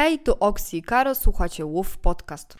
[0.00, 2.56] Hej, tu Oksi i Karo, słuchacie Łów Podcast.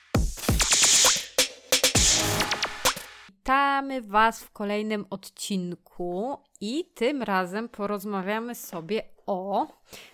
[3.28, 9.66] Witamy Was w kolejnym odcinku i tym razem porozmawiamy sobie o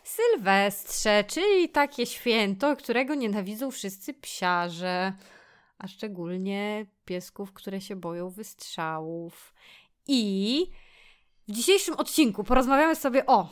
[0.04, 5.12] Sylwestrze, czyli takie święto, którego nienawidzą wszyscy psiarze,
[5.79, 9.54] a szczególnie piesków, które się boją wystrzałów.
[10.08, 10.66] I
[11.48, 13.48] w dzisiejszym odcinku porozmawiamy sobie o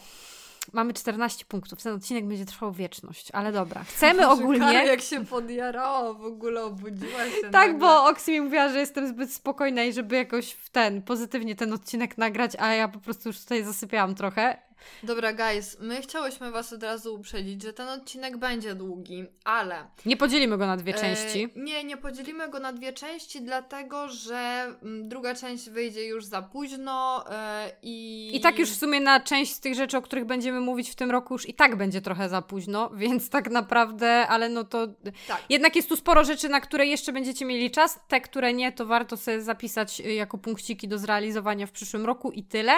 [0.72, 1.82] Mamy 14 punktów.
[1.82, 3.84] Ten odcinek będzie trwał wieczność, ale dobra.
[3.84, 4.60] Chcemy ogólnie.
[4.60, 7.40] Kara, jak się podjarała, w ogóle obudziła się.
[7.42, 7.78] tak, nagle.
[7.78, 11.72] bo Oksy mi mówiła, że jestem zbyt spokojna i żeby jakoś w ten, pozytywnie ten
[11.72, 14.58] odcinek nagrać, a ja po prostu już tutaj zasypiałam trochę.
[15.02, 19.86] Dobra, guys, my chciałyśmy Was od razu uprzedzić, że ten odcinek będzie długi, ale.
[20.06, 21.44] Nie podzielimy go na dwie e, części.
[21.56, 26.24] E, nie, nie podzielimy go na dwie części, dlatego że mm, druga część wyjdzie już
[26.24, 28.30] za późno e, i.
[28.36, 30.94] I tak już w sumie na część z tych rzeczy, o których będziemy mówić w
[30.94, 34.86] tym roku, już i tak będzie trochę za późno, więc tak naprawdę, ale no to.
[35.28, 35.42] Tak.
[35.48, 38.00] Jednak jest tu sporo rzeczy, na które jeszcze będziecie mieli czas.
[38.08, 42.30] Te, które nie, to warto sobie zapisać y, jako punkciki do zrealizowania w przyszłym roku
[42.30, 42.72] i tyle.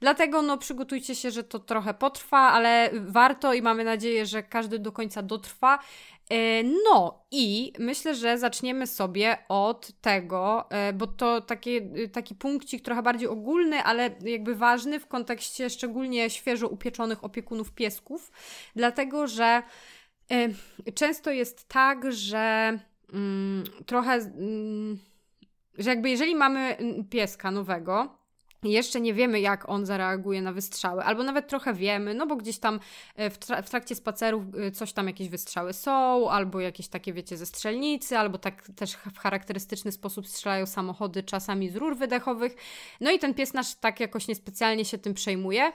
[0.00, 4.78] Dlatego no przygotujcie się, że to trochę potrwa, ale warto i mamy nadzieję, że każdy
[4.78, 5.78] do końca dotrwa.
[6.30, 11.80] E, no i myślę, że zaczniemy sobie od tego, e, bo to taki,
[12.12, 18.32] taki punkcik trochę bardziej ogólny, ale jakby ważny w kontekście szczególnie świeżo upieczonych opiekunów piesków,
[18.76, 19.62] dlatego że
[20.32, 22.78] e, często jest tak, że
[23.12, 24.98] mm, trochę, mm,
[25.78, 26.76] że jakby jeżeli mamy
[27.10, 28.19] pieska nowego,
[28.62, 32.58] jeszcze nie wiemy, jak on zareaguje na wystrzały, albo nawet trochę wiemy, no bo gdzieś
[32.58, 32.80] tam
[33.16, 37.12] e, w, tra w, trakcie spacerów e, coś tam jakieś wystrzały są, albo jakieś takie,
[37.12, 42.56] wiecie, ze strzelnicy, albo tak też w charakterystyczny sposób strzelają samochody czasami z rur wydechowych.
[43.00, 45.72] No i ten pies nasz tak jakoś niespecjalnie się tym przejmuje.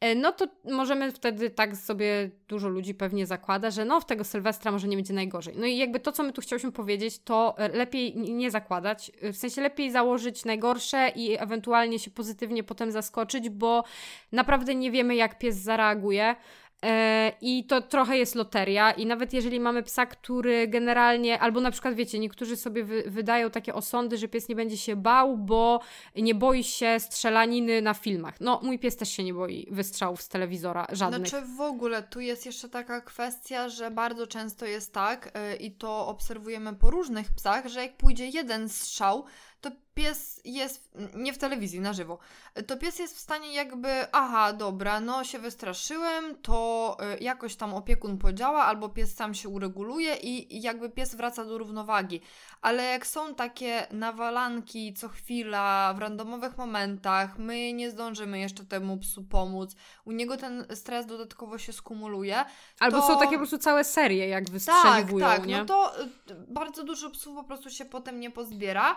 [0.00, 4.24] E, no to możemy wtedy tak sobie dużo ludzi pewnie zakłada, że no w tego
[4.24, 5.54] Sylwestra może nie będzie najgorzej.
[5.56, 9.60] No i jakby to, co my tu chcieliśmy powiedzieć, to lepiej nie zakładać, w sensie
[9.62, 13.84] lepiej założyć najgorsze i ewentualnie się pozytywnie potem zaskoczyć, bo
[14.32, 16.36] naprawdę nie wiemy, jak pies zareaguje.
[16.84, 21.70] E, I to trochę jest loteria, i nawet jeżeli mamy psa, który generalnie, albo na
[21.70, 25.80] przykład wiecie, niektórzy sobie wy, wydają takie osądy, że pies nie będzie się bał, bo
[26.16, 28.40] nie boi się strzelaniny na filmach.
[28.40, 31.28] No, mój pies też się nie boi wystrzałów z telewizora, żadnych.
[31.28, 35.70] Znaczy w ogóle tu jest jeszcze taka kwestia, że bardzo często jest tak, yy, i
[35.72, 39.24] to obserwujemy po różnych psach, że jak pójdzie jeden strzał,
[39.60, 42.18] to pies jest, nie w telewizji, na żywo,
[42.66, 47.74] to pies jest w stanie jakby, aha, dobra, no się wystraszyłem, to y, jakoś tam
[47.74, 52.20] opiekun podziała, albo pies sam się ureguluje i jakby pies wraca do równowagi.
[52.62, 58.96] Ale jak są takie nawalanki co chwila, w randomowych momentach, my nie zdążymy jeszcze temu
[58.96, 62.44] psu pomóc, u niego ten stres dodatkowo się skumuluje.
[62.80, 63.06] Albo to...
[63.06, 65.58] są takie po prostu całe serie, jak wystrzeliwują, tak, tak, nie?
[65.58, 66.08] no to y,
[66.48, 68.96] bardzo dużo psów po prostu się potem nie pozbiera.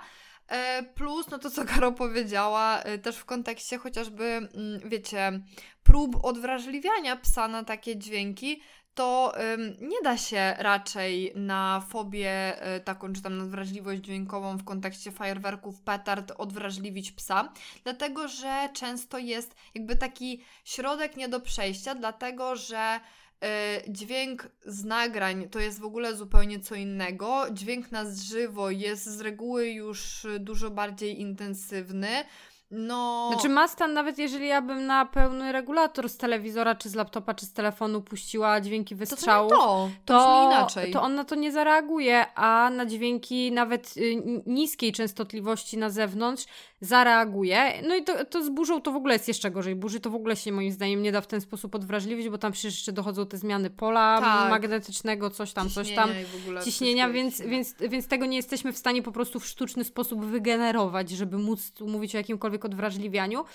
[0.49, 5.41] E, plus, no to co Karo powiedziała, e, też w kontekście chociażby, mm, wiecie,
[5.83, 8.61] prób odwrażliwiania psa na takie dźwięki,
[8.93, 9.33] to
[9.81, 15.11] nie da się raczej na fobię y, taką, czy tam na wrażliwość dźwiękową w kontekście
[15.11, 22.55] fajerwerków, petard odwrażliwić psa, dlatego że często jest jakby taki środek nie do przejścia, dlatego
[22.55, 23.28] że E,
[23.87, 27.45] dźwięk z nagrań to jest w ogóle zupełnie co innego.
[27.51, 32.09] Dźwięk na żywo jest z reguły już dużo bardziej intensywny.
[32.71, 33.29] No.
[33.33, 37.45] Znaczy Mustang, nawet jeżeli ja bym na pełny regulator z telewizora, czy z laptopa, czy
[37.45, 40.91] z telefonu puściła dźwięki wystrzału, to, to, to, to inaczej.
[40.91, 46.45] To on na to nie zareaguje, a na dźwięki nawet y, niskiej częstotliwości na zewnątrz
[46.81, 47.81] zareaguje.
[47.87, 49.75] No i to, to z burzą to w ogóle jest jeszcze gorzej.
[49.75, 52.51] Burzy to w ogóle się moim zdaniem nie da w ten sposób odwrażliwić, bo tam
[52.51, 54.49] przecież jeszcze dochodzą te zmiany pola tak.
[54.49, 56.09] magnetycznego, coś tam, coś tam,
[56.65, 61.09] ciśnienia, więc, więc, więc tego nie jesteśmy w stanie po prostu w sztuczny sposób wygenerować,
[61.09, 63.45] żeby móc tu mówić o jakimkolwiek odwrażliwianiu.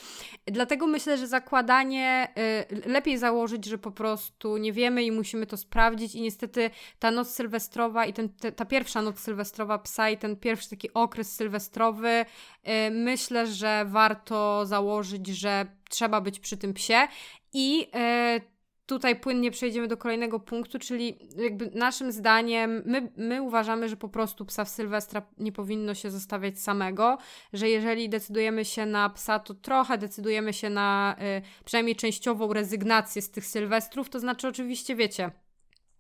[0.47, 2.29] Dlatego myślę, że zakładanie,
[2.73, 7.11] y, lepiej założyć, że po prostu nie wiemy i musimy to sprawdzić i niestety ta
[7.11, 12.09] noc sylwestrowa i ten, ta pierwsza noc sylwestrowa psa i ten pierwszy taki okres sylwestrowy,
[12.09, 17.09] y, my myślę, że warto założyć, że trzeba być przy tym psie.
[17.53, 18.41] I e,
[18.87, 24.09] tutaj płynnie przejdziemy do kolejnego punktu, czyli jakby naszym zdaniem my, my uważamy, że po
[24.09, 27.19] prostu psa w Sylwestra nie powinno się zostawiać samego,
[27.53, 33.23] że jeżeli decydujemy się na psa, to trochę decydujemy się na y, przynajmniej częściową rezygnację
[33.23, 35.31] z tych Sylwestrów, to znaczy oczywiście wiecie...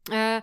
[0.08, 0.43] Y,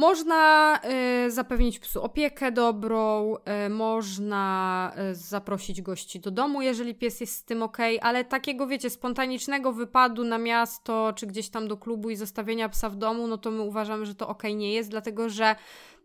[0.00, 0.80] Można
[1.26, 3.36] y, zapewnić psu opiekę dobrą,
[3.66, 8.66] y, można y, zaprosić gości do domu, jeżeli pies jest z tym ok, ale takiego,
[8.66, 13.26] wiecie, spontanicznego wypadu na miasto czy gdzieś tam do klubu i zostawienia psa w domu,
[13.26, 15.56] no to my uważamy, że to ok nie jest, dlatego że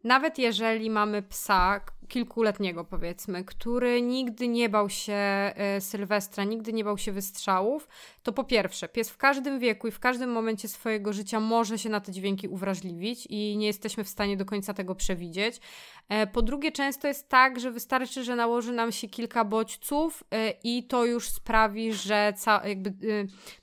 [0.04, 6.84] nawet jeżeli mamy psa, kilkuletniego powiedzmy, który nigdy nie bał się e, Sylwestra, nigdy nie
[6.84, 7.88] bał się wystrzałów,
[8.24, 11.90] to po pierwsze, pies w każdym wieku i w każdym momencie swojego życia może się
[11.90, 15.60] na te dźwięki uwrażliwić i nie jesteśmy w stanie do końca tego przewidzieć.
[16.10, 20.54] E, po drugie, często jest tak, że wystarczy, że nałoży nam się kilka bodźców e,
[20.64, 22.94] i to już sprawi, że jakby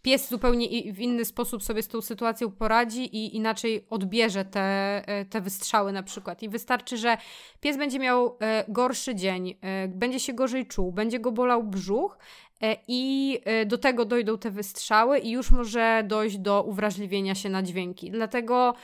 [0.03, 5.41] pies zupełnie w inny sposób sobie z tą sytuacją poradzi i inaczej odbierze te, te
[5.41, 6.43] wystrzały na przykład.
[6.43, 7.17] I wystarczy, że
[7.61, 12.19] pies będzie miał e, gorszy dzień, e, będzie się gorzej czuł, będzie go bolał brzuch
[12.63, 17.63] e, i do tego dojdą te wystrzały i już może dojść do uwrażliwienia się na
[17.63, 18.11] dźwięki.
[18.11, 18.75] Dlatego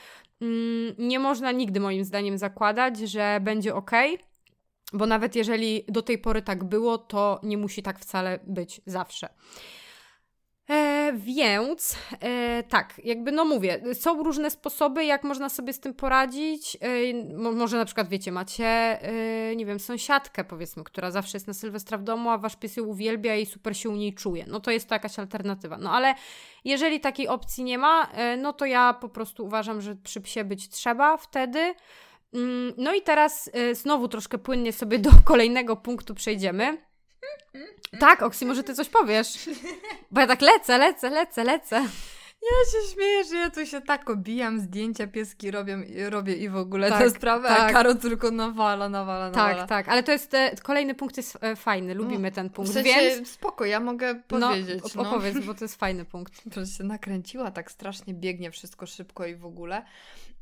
[0.41, 3.91] mm, nie można nigdy moim zdaniem zakładać, że będzie ok.
[4.93, 9.29] Bo nawet jeżeli do tej pory tak było, to nie musi tak wcale być zawsze.
[11.13, 16.77] Więc e, tak, jakby no mówię, są różne sposoby, jak można sobie z tym poradzić.
[16.81, 17.23] E,
[17.53, 21.97] może na przykład, wiecie, macie, e, nie wiem, sąsiadkę powiedzmy, która zawsze jest na Sylwestra
[21.97, 24.45] w domu, a wasz pies ją uwielbia i super się u niej czuje.
[24.47, 25.77] No to jest to jakaś alternatywa.
[25.77, 26.13] No ale
[26.65, 30.43] jeżeli takiej opcji nie ma, e, no to ja po prostu uważam, że przy psie
[30.43, 31.73] być trzeba wtedy.
[32.33, 36.88] Mm, no i teraz e, znowu troszkę płynnie sobie do kolejnego punktu przejdziemy
[37.99, 39.49] tak, Oksy, może ty coś powiesz?
[40.11, 41.85] Bo ja tak lecę, lecę, lecę, lecę.
[42.41, 46.55] Ja się śmieję, że ja tu się tak obijam, zdjęcia pieski robię, robię i w
[46.55, 47.69] ogóle tak, tę sprawę, tak.
[47.69, 49.55] a Karo tylko nawala, nawala, nawala.
[49.55, 52.71] Tak, tak, ale to jest, e, kolejny punkt jest e, fajny, lubimy no, ten punkt,
[52.71, 53.29] w sensie, więc...
[53.29, 54.95] spoko, ja mogę powiedzieć.
[54.95, 55.41] No, opowiedz, no.
[55.41, 56.33] bo to jest fajny punkt.
[56.53, 59.85] Proszę się nakręciła, tak strasznie biegnie wszystko szybko i w ogóle.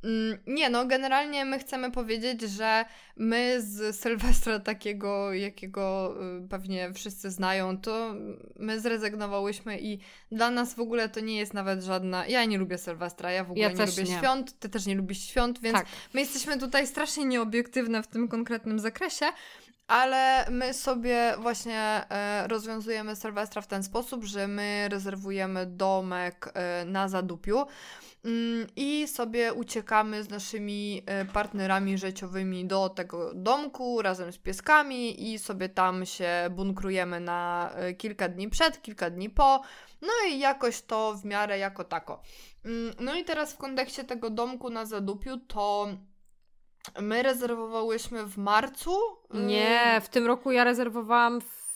[0.04, 2.86] Mm, nie, no generalnie my chcemy powiedzieć, że
[3.16, 6.16] my z Sylwestra takiego, jakiego
[6.46, 8.16] y, pewnie wszyscy znają, to
[8.60, 10.00] my zrezygnowałyśmy i
[10.32, 12.28] dla nas w ogóle to nie jest nawet żadna...
[12.28, 14.18] Ja nie lubię Sylwestra, ja w ogóle ja nie lubię nie.
[14.18, 15.88] świąt, ty też nie lubisz świąt, więc tak.
[16.14, 19.26] my jesteśmy tutaj strasznie nieobiektywne w tym konkretnym zakresie,
[19.88, 21.80] ale my sobie właśnie
[22.10, 27.66] e, rozwiązujemy Sylwestra w ten sposób, że my rezerwujemy domek e, na Zadupiu.
[28.26, 35.32] Mm, I sobie uciekamy z naszymi e, partnerami życiowymi do tego domku razem z pieskami
[35.32, 39.62] i sobie tam się bunkrujemy na kilka dni przed, kilka dni po.
[40.02, 42.22] No i jakoś to w miarę jako tako.
[42.66, 45.88] Mm, no i teraz w kontekście tego domku na Zadupiu to
[47.02, 48.98] my rezerwowałyśmy w marcu.
[49.34, 51.68] Nie, w tym roku ja rezerwowałam w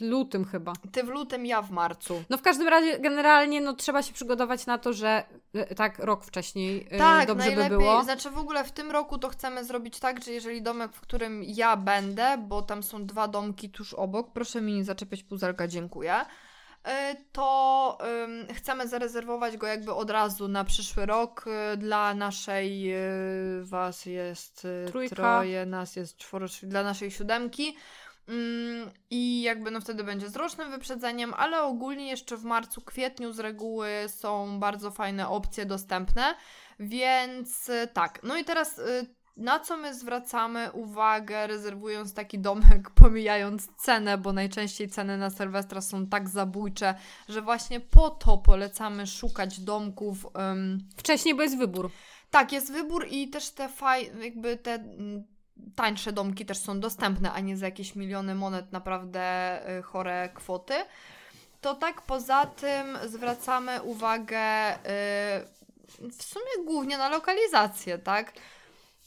[0.00, 0.72] lutym chyba.
[0.92, 2.22] Ty w lutym, ja w marcu.
[2.30, 5.24] No w każdym razie generalnie no, trzeba się przygotować na to, że
[5.54, 8.04] e, tak rok wcześniej e, tak, dobrze najlepiej, by było.
[8.04, 11.42] Znaczy w ogóle w tym roku to chcemy zrobić tak, że jeżeli domek, w którym
[11.42, 16.14] ja będę, bo tam są dwa domki tuż obok, proszę mi nie zaczepiać puzelka, dziękuję
[17.32, 21.44] to um, chcemy zarezerwować go jakby od razu na przyszły rok.
[21.76, 22.94] Dla naszej,
[23.62, 25.16] was jest Trójka.
[25.16, 27.76] troje, nas jest czworo, dla naszej siódemki.
[28.28, 33.32] Mm, I jakby no wtedy będzie z rocznym wyprzedzeniem, ale ogólnie jeszcze w marcu, kwietniu
[33.32, 36.34] z reguły są bardzo fajne opcje dostępne,
[36.80, 38.20] więc tak.
[38.22, 38.80] No i teraz
[39.40, 45.80] na co my zwracamy uwagę, rezerwując taki domek, pomijając cenę, bo najczęściej ceny na Sylwestra
[45.80, 46.94] są tak zabójcze,
[47.28, 50.26] że właśnie po to polecamy szukać domków.
[50.34, 50.78] Um...
[50.96, 51.90] Wcześniej, bo jest wybór.
[52.30, 55.24] Tak, jest wybór i też te faj, jakby te mm,
[55.76, 60.74] tańsze domki też są dostępne, a nie za jakieś miliony monet, naprawdę y, chore kwoty.
[61.60, 64.80] To tak poza tym zwracamy uwagę y,
[66.10, 68.32] w sumie głównie na lokalizację, tak?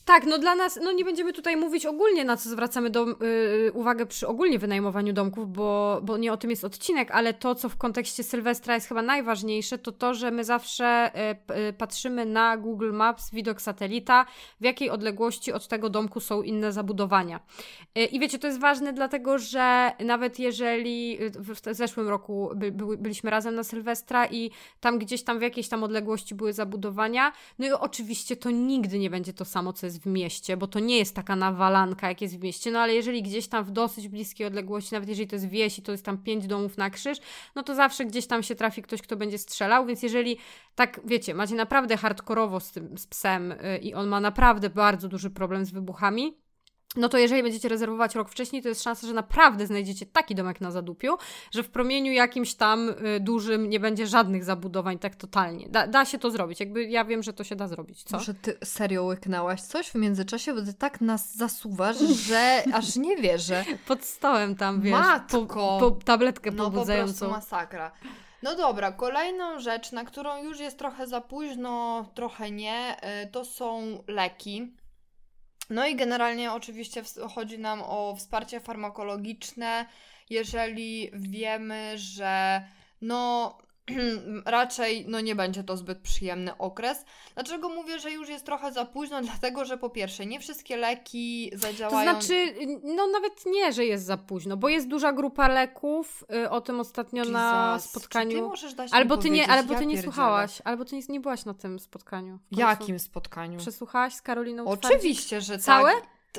[0.05, 3.71] Tak, no dla nas, no nie będziemy tutaj mówić ogólnie, na co zwracamy do, yy,
[3.73, 7.69] uwagę przy ogólnie wynajmowaniu domków, bo, bo nie o tym jest odcinek, ale to, co
[7.69, 11.11] w kontekście Sylwestra jest chyba najważniejsze, to to, że my zawsze
[11.47, 14.25] yy, patrzymy na Google Maps, widok satelita,
[14.61, 17.39] w jakiej odległości od tego domku są inne zabudowania.
[18.11, 22.97] I wiecie, to jest ważne, dlatego że nawet jeżeli w, w zeszłym roku by, by,
[22.97, 27.67] byliśmy razem na Sylwestra i tam gdzieś tam w jakiejś tam odległości były zabudowania, no
[27.67, 30.79] i oczywiście to nigdy nie będzie to samo, co jest jest w mieście, bo to
[30.79, 34.07] nie jest taka nawalanka, jak jest w mieście, no ale jeżeli gdzieś tam w dosyć
[34.07, 37.17] bliskiej odległości, nawet jeżeli to jest wieś i to jest tam pięć domów na krzyż,
[37.55, 40.37] no to zawsze gdzieś tam się trafi ktoś, kto będzie strzelał, więc jeżeli
[40.75, 45.07] tak, wiecie, macie naprawdę hardkorowo z tym z psem yy, i on ma naprawdę bardzo
[45.07, 46.42] duży problem z wybuchami,
[46.95, 50.61] no to jeżeli będziecie rezerwować rok wcześniej, to jest szansa, że naprawdę znajdziecie taki domek
[50.61, 51.17] na zadupiu,
[51.51, 55.69] że w promieniu jakimś tam y, dużym nie będzie żadnych zabudowań tak totalnie.
[55.69, 58.17] Da, da się to zrobić, jakby ja wiem, że to się da zrobić, co?
[58.17, 63.17] Może ty serio łyknęłaś coś w międzyczasie, bo ty tak nas zasuwasz, że aż nie
[63.17, 63.65] wierzę.
[63.87, 65.45] Pod stołem tam, wiesz, Matko.
[65.45, 67.25] Po, po tabletkę no, pobudzającą.
[67.25, 67.91] No po prostu masakra.
[68.43, 73.45] No dobra, kolejną rzecz, na którą już jest trochę za późno, trochę nie, y, to
[73.45, 74.73] są leki.
[75.69, 77.03] No i generalnie oczywiście
[77.35, 79.85] chodzi nam o wsparcie farmakologiczne,
[80.29, 82.63] jeżeli wiemy, że
[83.01, 83.57] no
[84.45, 87.05] raczej no nie będzie to zbyt przyjemny okres.
[87.33, 89.21] Dlaczego mówię, że już jest trochę za późno?
[89.31, 92.13] Dlatego, że po pierwsze, nie wszystkie leki zadziałają.
[92.13, 96.49] To znaczy, no nawet nie, że jest za późno, bo jest duża grupa leków, y,
[96.49, 98.37] o tym ostatnio Jesus, na spotkaniu.
[98.37, 101.19] Ty możesz dać albo ty nie, albo ja ty nie słuchałaś, albo ty nie, nie
[101.19, 102.39] byłaś na tym spotkaniu.
[102.51, 103.59] Jakim spotkaniu?
[103.59, 105.91] Przesłuchałaś z Karoliną Oczywiście, że Całe?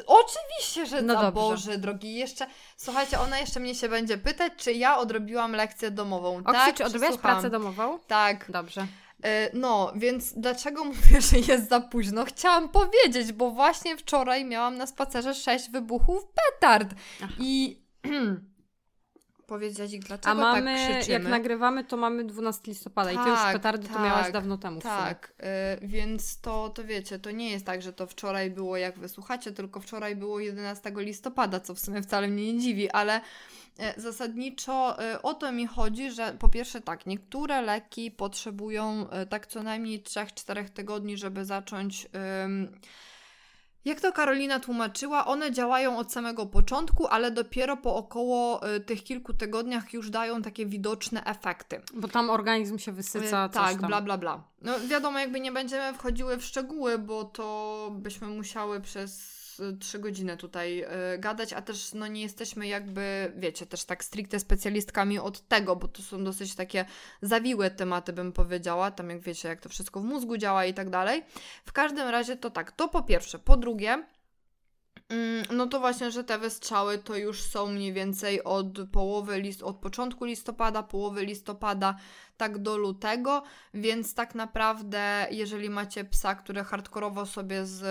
[0.06, 1.32] Oczywiście, że no dobrze.
[1.32, 2.14] Boże drogi.
[2.14, 2.46] Jeszcze,
[2.76, 6.36] słuchajcie, ona jeszcze mnie się będzie pytać, czy ja odrobiłam lekcję domową.
[6.36, 7.98] Oksi, tak, czy odrobiłaś pracę domową?
[8.06, 8.50] Tak.
[8.50, 8.86] Dobrze.
[9.24, 12.24] E, no, więc dlaczego mówię, że jest za późno?
[12.24, 16.94] Chciałam powiedzieć, bo właśnie wczoraj miałam na spacerze sześć wybuchów petard.
[17.22, 17.32] Aha.
[17.38, 17.82] I
[19.46, 21.12] powiedzieć ich, dlaczego A tak mamy, tak krzyczymy.
[21.12, 24.32] jak nagrywamy, to mamy 12 listopada tak, i ty już tak, petardy tak, to miałaś
[24.32, 24.80] dawno temu.
[24.80, 25.32] Tak,
[25.82, 29.52] y, więc to, to wiecie, to nie jest tak, że to wczoraj było jak wysłuchacie,
[29.52, 35.02] tylko wczoraj było 11 listopada, co w sumie wcale mnie nie dziwi, ale y, zasadniczo
[35.14, 39.62] y, o to mi chodzi, że po pierwsze tak, niektóre leki potrzebują y, tak co
[39.62, 42.08] najmniej 3-4 tygodni, żeby zacząć
[43.84, 49.04] jak to Karolina tłumaczyła, one działają od samego początku, ale dopiero po około y, tych
[49.04, 51.80] kilku tygodniach już dają takie widoczne efekty.
[51.94, 53.46] Bo tam organizm się wysyca.
[53.46, 54.42] Y, tak, bla, bla, bla.
[54.62, 59.33] No wiadomo, jakby nie będziemy wchodziły w szczegóły, bo to byśmy musiały przez
[59.80, 60.82] trzy godziny tutaj
[61.14, 65.76] y, gadać, a też no nie jesteśmy jakby, wiecie, też tak stricte specjalistkami od tego,
[65.76, 66.84] bo to są dosyć takie
[67.22, 70.90] zawiłe tematy, bym powiedziała, tam jak wiecie, jak to wszystko w mózgu działa i tak
[70.90, 71.24] dalej.
[71.64, 73.38] W każdym razie to tak, to po pierwsze.
[73.38, 74.04] Po drugie,
[75.50, 79.76] no to właśnie, że te wystrzały to już są mniej więcej od połowy list, od
[79.76, 81.96] początku listopada, połowy listopada
[82.36, 83.42] tak do lutego,
[83.74, 87.82] więc tak naprawdę, jeżeli macie psa, który hardkorowo sobie z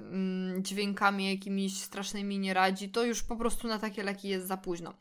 [0.00, 4.56] mm, dźwiękami jakimiś strasznymi nie radzi, to już po prostu na takie leki jest za
[4.56, 4.94] późno.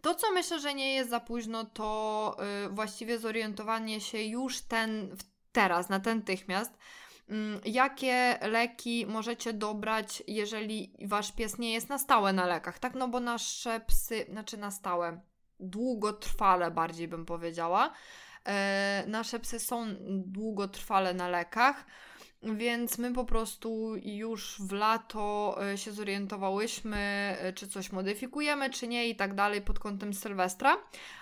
[0.00, 5.16] To, co myślę, że nie jest za późno, to yy, właściwie zorientowanie się już ten,
[5.52, 6.80] teraz, na natychmiast, mm,
[7.64, 12.94] jakie leki możecie dobrać, jeżeli wasz pies nie jest na stałe na lekach, tak?
[12.94, 15.20] No bo nasze psy, znaczy na stałe,
[15.60, 17.92] długotrwale bardziej bym powiedziała,
[18.46, 19.86] E, nasze psy są
[20.24, 21.86] długotrwale na lekach.
[22.42, 26.96] Więc my po prostu już w lato e, się zorientowałyśmy,
[27.40, 30.76] e, czy coś modyfikujemy, czy nie i tak dalej pod kątem Sylwestra.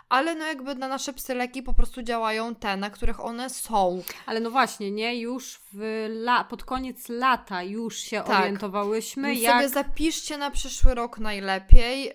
[0.08, 4.02] Ale no jakby na nasze psy leki po prostu działają te, na których one są.
[4.26, 5.20] Ale no właśnie, nie?
[5.20, 8.40] Już w la pod koniec lata już się tak.
[8.40, 9.28] orientowałyśmy.
[9.28, 9.56] Więc jak...
[9.56, 12.12] sobie zapiszcie na przyszły rok najlepiej,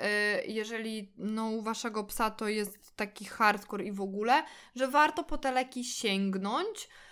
[0.47, 4.43] jeżeli no u waszego psa to jest taki hardcore i w ogóle,
[4.75, 7.02] że warto po te leki sięgnąć, e,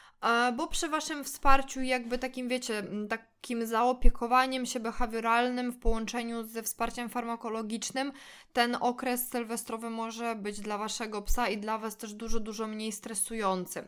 [0.57, 7.09] bo przy Waszym wsparciu, jakby takim, wiecie, takim zaopiekowaniem się behawioralnym w połączeniu ze wsparciem
[7.09, 8.11] farmakologicznym,
[8.53, 12.91] ten okres sylwestrowy może być dla Waszego psa i dla Was też dużo, dużo mniej
[12.91, 13.87] stresujący.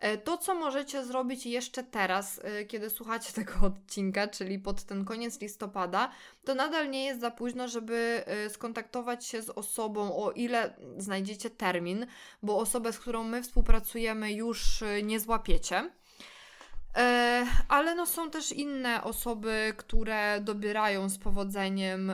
[0.00, 5.04] E, to, co możecie zrobić jeszcze teraz, e, kiedy słuchacie tego odcinka, czyli pod ten
[5.04, 6.10] koniec listopada,
[6.44, 11.50] to nadal nie jest za późno, żeby e, skontaktować się z osobą, o ile znajdziecie
[11.50, 12.06] termin,
[12.42, 15.90] bo osobę, z którą my współpracujemy, już nie złapiecie.
[17.68, 22.12] Ale no są też inne osoby, które dobierają z powodzeniem.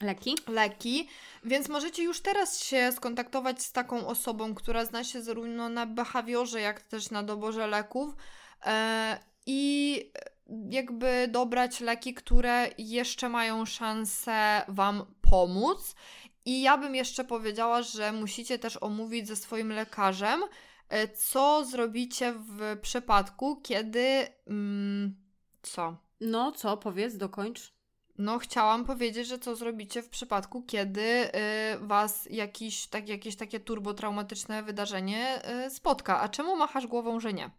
[0.00, 0.36] Leki?
[0.48, 1.08] Leki,
[1.44, 6.60] więc możecie już teraz się skontaktować z taką osobą, która zna się zarówno na behawiorze,
[6.60, 8.14] jak też na doborze leków
[8.66, 10.12] e, i
[10.70, 15.94] jakby dobrać leki, które jeszcze mają szansę Wam pomóc.
[16.44, 20.40] I ja bym jeszcze powiedziała, że musicie też omówić ze swoim lekarzem,
[20.88, 24.26] e, co zrobicie w przypadku, kiedy.
[24.46, 25.14] Mm,
[25.62, 25.96] co?
[26.20, 26.76] No, co?
[26.76, 27.77] Powiedz, dokończ.
[28.18, 31.30] No, chciałam powiedzieć, że co zrobicie w przypadku, kiedy y,
[31.80, 36.20] was jakiś, tak, jakieś takie turbotraumatyczne wydarzenie y, spotka.
[36.20, 37.50] A czemu machasz głową, że nie?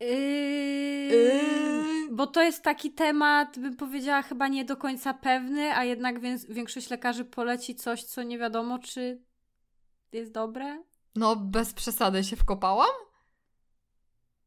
[0.00, 0.08] Yy,
[1.10, 2.08] yy.
[2.10, 6.90] Bo to jest taki temat, bym powiedziała, chyba nie do końca pewny, a jednak większość
[6.90, 9.22] lekarzy poleci coś, co nie wiadomo, czy
[10.12, 10.82] jest dobre.
[11.16, 12.90] No, bez przesady się wkopałam?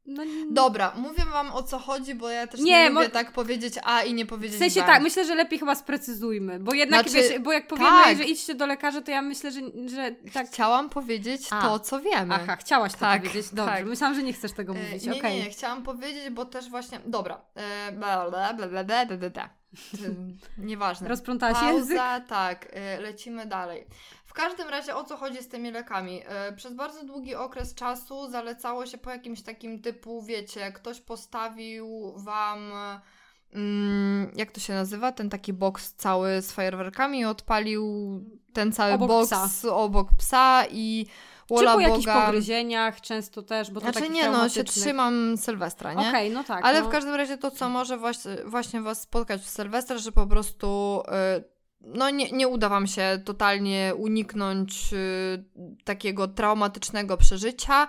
[0.05, 3.73] No, Dobra, mówię wam o co chodzi, bo ja też nie, nie lubię tak powiedzieć
[3.83, 4.57] A i nie powiedzieć B.
[4.57, 4.87] W sensie B.
[4.87, 8.17] tak, myślę, że lepiej chyba sprecyzujmy, bo jednak znaczy, wiesz, bo jak powiemy, tak.
[8.17, 10.47] że idźcie do lekarza, to ja myślę, że, że tak.
[10.47, 11.61] Chciałam powiedzieć A.
[11.61, 12.35] to, co wiemy.
[12.35, 13.73] Aha, chciałaś to tak, powiedzieć, dobrze.
[13.73, 13.85] Tak.
[13.85, 15.31] Myślałam, że nie chcesz tego e, mówić, nie, okay.
[15.31, 19.29] nie, nie, chciałam powiedzieć, bo też właśnie, dobra, e, bla, bla, bla, bla, bla, bla,
[19.29, 19.49] bla.
[20.57, 21.07] Nieważne.
[21.15, 21.97] Rozplątałaś Pauza, język?
[22.27, 23.87] tak, e, lecimy dalej
[24.35, 26.21] każdym razie o co chodzi z tymi lekami?
[26.25, 32.13] E, przez bardzo długi okres czasu zalecało się po jakimś takim typu, wiecie, ktoś postawił
[32.15, 32.71] wam.
[33.53, 35.11] Mm, jak to się nazywa?
[35.11, 37.83] Ten taki boks cały z fajerwerkami i odpalił
[38.53, 39.75] ten cały obok boks psa.
[39.75, 41.05] obok psa i
[41.49, 41.89] Wola Czy po Boga.
[41.89, 46.09] jakichś pogryzieniach często też, bo to Znaczy nie, no się trzymam Sylwestra, nie?
[46.09, 46.65] Okej, okay, no tak.
[46.65, 46.87] Ale no.
[46.87, 51.01] w każdym razie to, co może właśnie, właśnie Was spotkać w Sylwestra, że po prostu
[51.39, 55.43] y, no nie, nie uda Wam się totalnie uniknąć y,
[55.83, 57.87] takiego traumatycznego przeżycia.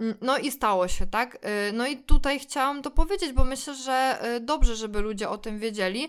[0.00, 1.34] Mm, no i stało się, tak?
[1.68, 5.38] Y, no i tutaj chciałam to powiedzieć, bo myślę, że y, dobrze, żeby ludzie o
[5.38, 6.08] tym wiedzieli,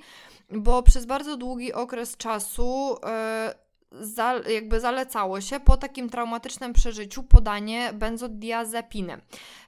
[0.49, 2.97] bo przez bardzo długi okres czasu
[3.91, 9.21] za, jakby zalecało się po takim traumatycznym przeżyciu podanie benzodiazepiny,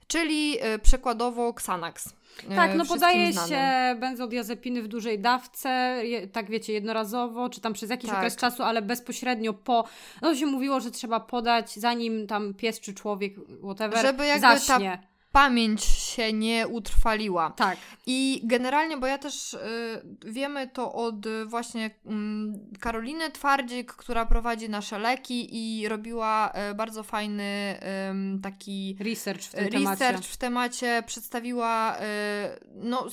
[0.07, 2.13] czyli przykładowo Xanax.
[2.56, 3.50] Tak, no podaje znanym.
[3.50, 8.18] się benzodiazepiny w dużej dawce, tak wiecie, jednorazowo, czy tam przez jakiś tak.
[8.20, 9.84] okres czasu, ale bezpośrednio po,
[10.22, 14.98] no się mówiło, że trzeba podać, zanim tam pies czy człowiek, whatever, Żeby jakby zaśnie.
[15.02, 17.52] Ta pamięć się nie utrwaliła.
[17.52, 17.78] Tak.
[18.06, 19.60] I generalnie, bo ja też y,
[20.25, 21.86] wiemy to od właśnie
[22.75, 27.80] y, Karoliny Twardzik, która prowadzi nasze leki i robiła y, bardzo fajny
[28.44, 30.28] taki research w tym research temacie.
[30.28, 32.00] w temacie, przedstawiła, y,
[32.75, 33.08] no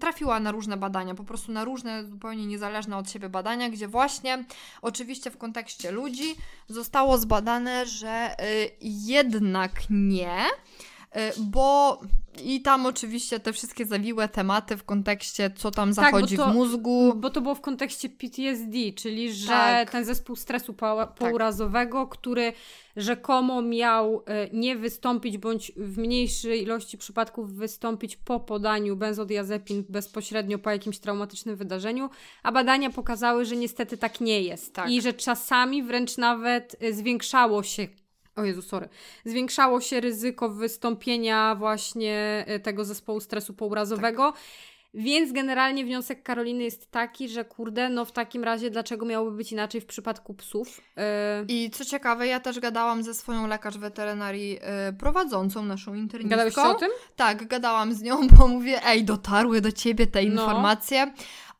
[0.00, 4.44] trafiła na różne badania, po prostu na różne zupełnie niezależne od siebie badania, gdzie właśnie
[4.82, 6.34] oczywiście w kontekście ludzi
[6.68, 10.46] zostało zbadane, że y, jednak nie,
[10.80, 10.89] Y,
[11.38, 12.00] bo
[12.44, 16.54] i tam oczywiście te wszystkie zawiłe tematy w kontekście, co tam tak, zachodzi to, w
[16.54, 17.12] mózgu.
[17.16, 19.90] Bo to było w kontekście PTSD, czyli że tak.
[19.90, 21.14] ten zespół stresu tak.
[21.14, 22.18] pourazowego, tak.
[22.18, 22.52] który
[22.96, 30.58] rzekomo miał y, nie wystąpić, bądź w mniejszej ilości przypadków wystąpić po podaniu benzodiazepin bezpośrednio
[30.58, 32.10] po jakimś traumatycznym wydarzeniu,
[32.42, 34.74] a badania pokazały, że niestety tak nie jest.
[34.74, 34.90] Tak.
[34.90, 37.88] I że czasami wręcz nawet y, zwiększało się
[38.40, 38.88] o Jezu, sorry,
[39.24, 44.32] zwiększało się ryzyko wystąpienia właśnie e, tego zespołu stresu pourazowego.
[44.32, 44.40] Tak.
[44.94, 49.52] Więc generalnie wniosek Karoliny jest taki, że kurde, no w takim razie dlaczego miałoby być
[49.52, 50.80] inaczej w przypadku psów?
[50.96, 51.02] Yy...
[51.48, 56.30] I co ciekawe, ja też gadałam ze swoją lekarz weterynarii yy, prowadzącą naszą internistką.
[56.30, 56.90] Gadałyście o tym?
[57.16, 60.62] Tak, gadałam z nią, bo mówię, ej, dotarły do ciebie te no.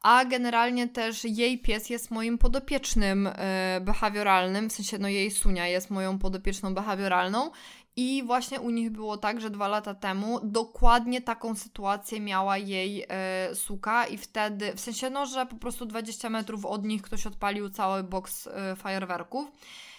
[0.01, 5.67] A generalnie też jej pies jest moim podopiecznym e, behawioralnym, w sensie no jej Sunia
[5.67, 7.51] jest moją podopieczną behawioralną
[7.97, 13.07] i właśnie u nich było tak, że dwa lata temu dokładnie taką sytuację miała jej
[13.09, 17.27] e, suka i wtedy, w sensie no, że po prostu 20 metrów od nich ktoś
[17.27, 19.49] odpalił cały boks e, fajerwerków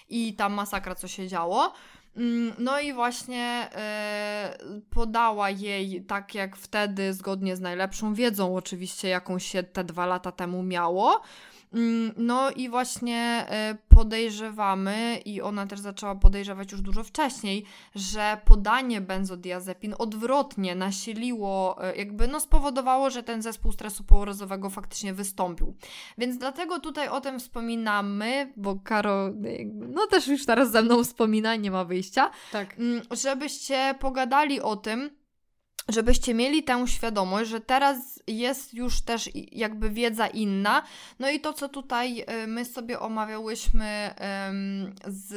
[0.09, 1.73] i tam masakra co się działo.
[2.15, 3.69] Mm, no i właśnie
[4.77, 10.05] y, podała jej, tak jak wtedy, zgodnie z najlepszą wiedzą, oczywiście, jaką się te dwa
[10.05, 11.21] lata temu miało,
[12.17, 19.01] no i właśnie e, podejrzewamy, i ona też zaczęła podejrzewać już dużo wcześniej, że podanie
[19.01, 25.75] benzodiazepin odwrotnie nasiliło, e, jakby no spowodowało, że ten zespół stresu pourazowego faktycznie wystąpił.
[26.17, 29.29] Więc dlatego tutaj o tym wspominamy, bo Karo
[29.71, 32.31] no też już teraz ze mną wspomina, nie ma wyjścia.
[32.51, 32.79] Tak.
[32.79, 35.20] Mm, żebyście pogadali o tym,
[35.89, 40.83] żebyście mieli tę świadomość, że teraz jest już też jakby wiedza inna.
[41.19, 44.13] No i to, co tutaj y, my sobie omawiałyśmy
[45.07, 45.33] z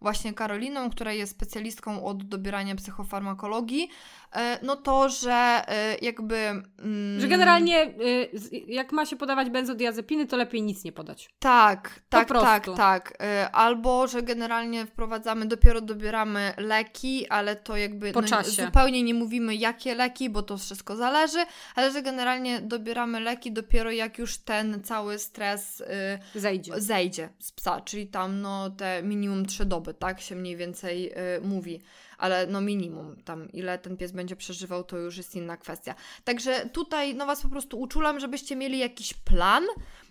[0.00, 3.88] właśnie Karoliną, która jest specjalistką od dobierania psychofarmakologii,
[4.32, 6.36] e, no to, że e, jakby...
[6.36, 8.30] Mm, że generalnie y,
[8.66, 11.30] jak ma się podawać benzodiazepiny, to lepiej nic nie podać.
[11.38, 13.12] Tak, tak, tak, tak.
[13.22, 19.14] E, albo, że generalnie wprowadzamy, dopiero dobieramy leki, ale to jakby po no, zupełnie nie
[19.14, 24.38] mówimy jakie leki, bo to wszystko zależy, ale że generalnie dobieramy leki dopiero jak już
[24.38, 25.82] ten cały stres
[26.34, 26.72] zejdzie.
[26.76, 31.40] zejdzie z psa, czyli tam no te minimum 3 doby tak się mniej więcej y,
[31.40, 31.80] mówi,
[32.18, 35.94] ale no minimum, tam ile ten pies będzie przeżywał, to już jest inna kwestia.
[36.24, 39.64] Także tutaj no Was po prostu uczulam, żebyście mieli jakiś plan,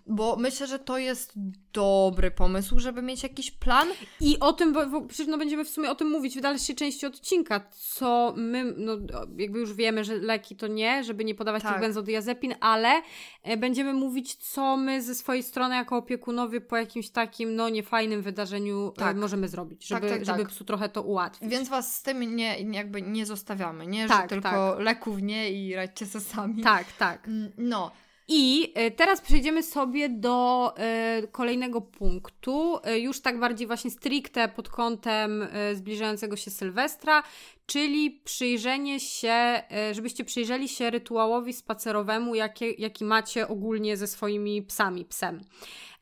[0.10, 1.34] bo myślę, że to jest
[1.74, 3.88] dobry pomysł, żeby mieć jakiś plan.
[4.20, 6.76] I o tym, bo, bo przecież no będziemy w sumie o tym mówić w dalszej
[6.76, 8.98] części odcinka, co my, no
[9.38, 11.72] jakby już wiemy, że leki to nie, żeby nie podawać tak.
[11.72, 13.02] tych benzodiazepin, ale
[13.44, 18.22] e, będziemy mówić, co my ze swojej strony jako opiekunowie po jakimś takim, no niefajnym
[18.22, 19.18] wydarzeniu e, tak.
[19.18, 20.50] możemy zrobić, żeby, tak, tak, żeby tak.
[20.50, 21.50] psu trochę to ułatwić.
[21.50, 24.02] Więc Was z tym nie, jakby nie zostawiamy, nie?
[24.02, 26.64] Że tak, tylko leków nie i radźcie sobie sami.
[26.64, 27.28] Tak, tak.
[27.28, 27.92] Mm, no.
[28.32, 34.48] I e, teraz przejdziemy sobie do e, kolejnego punktu, e, już tak bardziej właśnie stricte
[34.48, 37.24] pod kątem zbliżającego się Sylwestra,
[37.66, 45.06] czyli przyjrzenie się, żebyście przyjrzeli się rytuałowi spacerowemu, jaki, jaki macie ogólnie ze swoimi psami,
[45.06, 45.42] psem.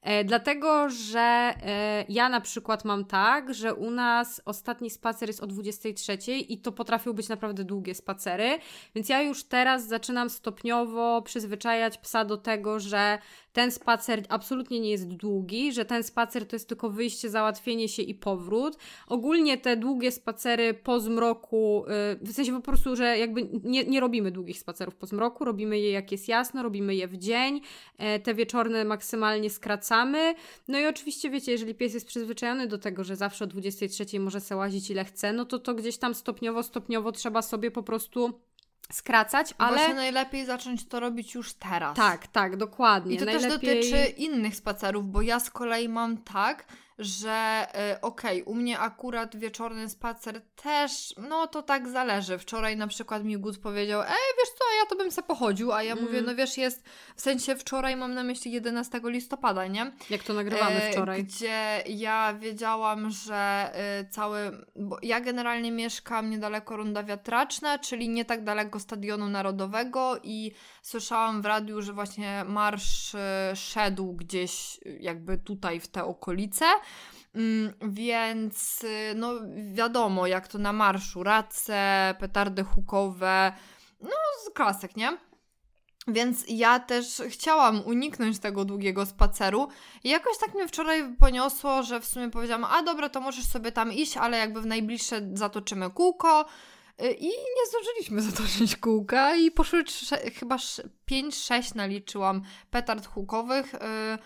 [0.01, 5.43] E, dlatego, że e, ja na przykład mam tak, że u nas ostatni spacer jest
[5.43, 8.59] o 23 i to potrafią być naprawdę długie spacery,
[8.95, 13.19] więc ja już teraz zaczynam stopniowo przyzwyczajać psa do tego, że
[13.57, 18.01] ten spacer absolutnie nie jest długi, że ten spacer to jest tylko wyjście, załatwienie się
[18.01, 18.77] i powrót.
[19.07, 21.85] Ogólnie te długie spacery po zmroku,
[22.21, 25.79] y, w sensie po prostu, że jakby nie, nie robimy długich spacerów po zmroku, robimy
[25.79, 27.61] je jak jest jasno, robimy je w dzień,
[27.97, 30.35] e, te wieczorne maksymalnie skracamy.
[30.67, 34.39] No i oczywiście wiecie, jeżeli pies jest przyzwyczajony do tego, że zawsze o 23 może
[34.39, 38.46] se łazić ile chce, no to to gdzieś tam stopniowo, stopniowo trzeba sobie po prostu
[38.91, 39.77] skracać, ale...
[39.77, 41.97] Właśnie najlepiej zacząć to robić już teraz.
[41.97, 43.15] Tak, tak, dokładnie.
[43.15, 43.49] I to najlepiej...
[43.49, 46.65] też dotyczy innych spacerów, bo ja z kolei mam tak,
[46.99, 52.37] że y, okej, okay, u mnie akurat wieczorny spacer też, no to tak zależy.
[52.37, 54.07] Wczoraj na przykład mi Gut powiedział, ej,
[54.37, 56.05] wiesz co, ja to bym se pochodził, a ja mm.
[56.05, 56.83] mówię, no wiesz, jest,
[57.15, 59.91] w sensie wczoraj mam na myśli 11 listopada, nie?
[60.09, 61.23] Jak to nagrywamy e, wczoraj.
[61.23, 68.25] Gdzie ja wiedziałam, że y, cały, bo ja generalnie mieszkam niedaleko Ronda Wiatraczna, czyli nie
[68.25, 73.15] tak daleko Stadionu Narodowego i słyszałam w radiu, że właśnie marsz
[73.55, 76.65] szedł gdzieś jakby tutaj w te okolice.
[77.35, 79.33] Mm, więc y, no
[79.73, 83.51] wiadomo, jak to na marszu, race, petardy hukowe,
[84.01, 84.09] no
[84.53, 85.17] klasyk, nie?
[86.07, 89.67] Więc ja też chciałam uniknąć tego długiego spaceru.
[90.03, 93.71] I jakoś tak mnie wczoraj poniosło, że w sumie powiedziałam, a dobra, to możesz sobie
[93.71, 96.45] tam iść, ale jakby w najbliższe zatoczymy kółko.
[97.01, 99.83] Y, I nie zdążyliśmy zatoczyć kółka i poszły
[100.39, 100.55] chyba
[101.11, 103.73] 5-6 naliczyłam petard hukowych.
[103.73, 104.17] Yy,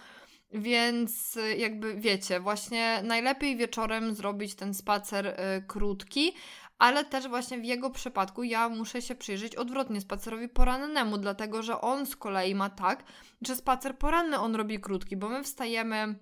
[0.54, 5.34] więc y, jakby wiecie, właśnie najlepiej wieczorem zrobić ten spacer y,
[5.68, 6.34] krótki,
[6.80, 11.82] ale też właśnie w jego przypadku ja muszę się przyjrzeć odwrotnie spacerowi porannemu, dlatego że
[11.82, 13.04] on z kolei ma tak,
[13.42, 16.16] że spacer poranny on robi krótki, bo my wstajemy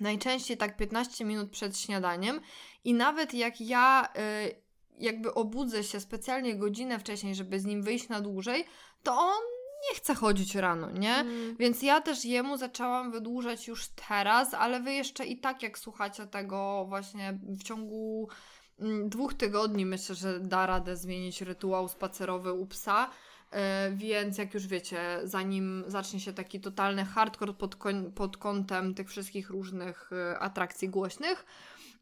[0.00, 2.40] najczęściej tak 15 minut przed śniadaniem
[2.84, 4.08] i nawet jak ja
[4.48, 4.62] y,
[4.98, 8.64] jakby obudzę się specjalnie godzinę wcześniej, żeby z nim wyjść na dłużej,
[9.02, 9.55] to on
[9.90, 11.14] nie chce chodzić rano, nie?
[11.14, 11.56] Mm.
[11.56, 16.26] Więc ja też jemu zaczęłam wydłużać już teraz, ale wy jeszcze i tak, jak słuchacie
[16.26, 18.28] tego właśnie w ciągu
[18.78, 23.10] mm, dwóch tygodni, myślę, że da radę zmienić rytuał spacerowy u psa.
[23.50, 27.76] E, więc jak już wiecie, zanim zacznie się taki totalny hardcore pod,
[28.14, 31.46] pod kątem tych wszystkich różnych e, atrakcji głośnych,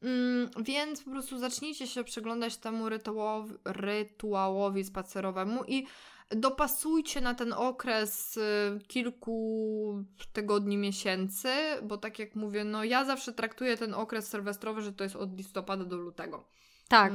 [0.02, 5.86] mm, więc po prostu zacznijcie się przyglądać temu rytuałowi, rytuałowi spacerowemu i
[6.30, 8.40] dopasujcie na ten okres y,
[8.86, 11.48] kilku tygodni, miesięcy,
[11.82, 15.36] bo tak jak mówię, no ja zawsze traktuję ten okres sylwestrowy, że to jest od
[15.36, 16.44] listopada do lutego.
[16.88, 17.12] Tak.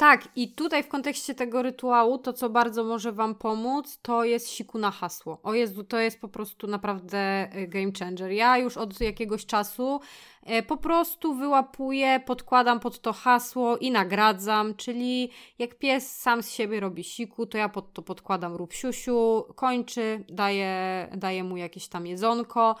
[0.00, 4.48] Tak, i tutaj w kontekście tego rytuału, to co bardzo może Wam pomóc, to jest
[4.48, 5.40] siku na hasło.
[5.42, 8.30] O Jezu, to jest po prostu naprawdę y, game changer.
[8.30, 10.00] Ja już od jakiegoś czasu
[10.42, 16.50] E, po prostu wyłapuję, podkładam pod to hasło i nagradzam, czyli jak pies sam z
[16.50, 21.88] siebie robi siku, to ja pod to podkładam rób siusiu, kończy, daję, daję mu jakieś
[21.88, 22.76] tam jedzonko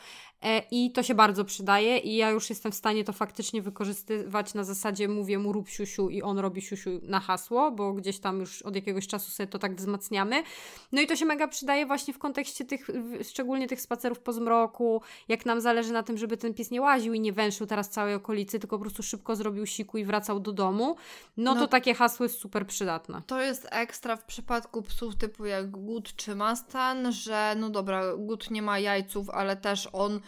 [0.70, 4.64] i to się bardzo przydaje i ja już jestem w stanie to faktycznie wykorzystywać na
[4.64, 8.62] zasadzie mówię mu rób siusiu i on robi siusiu na hasło, bo gdzieś tam już
[8.62, 10.42] od jakiegoś czasu sobie to tak wzmacniamy.
[10.92, 12.88] No i to się mega przydaje właśnie w kontekście tych,
[13.22, 17.14] szczególnie tych spacerów po zmroku, jak nam zależy na tym, żeby ten pies nie łaził
[17.14, 20.40] i nie węszył węszył teraz całej okolicy, tylko po prostu szybko zrobił siku i wracał
[20.40, 20.96] do domu,
[21.36, 23.22] no, no to takie hasło jest super przydatne.
[23.26, 28.50] To jest ekstra w przypadku psów typu jak Gut czy Mastan, że no dobra, Gut
[28.50, 30.20] nie ma jajców, ale też on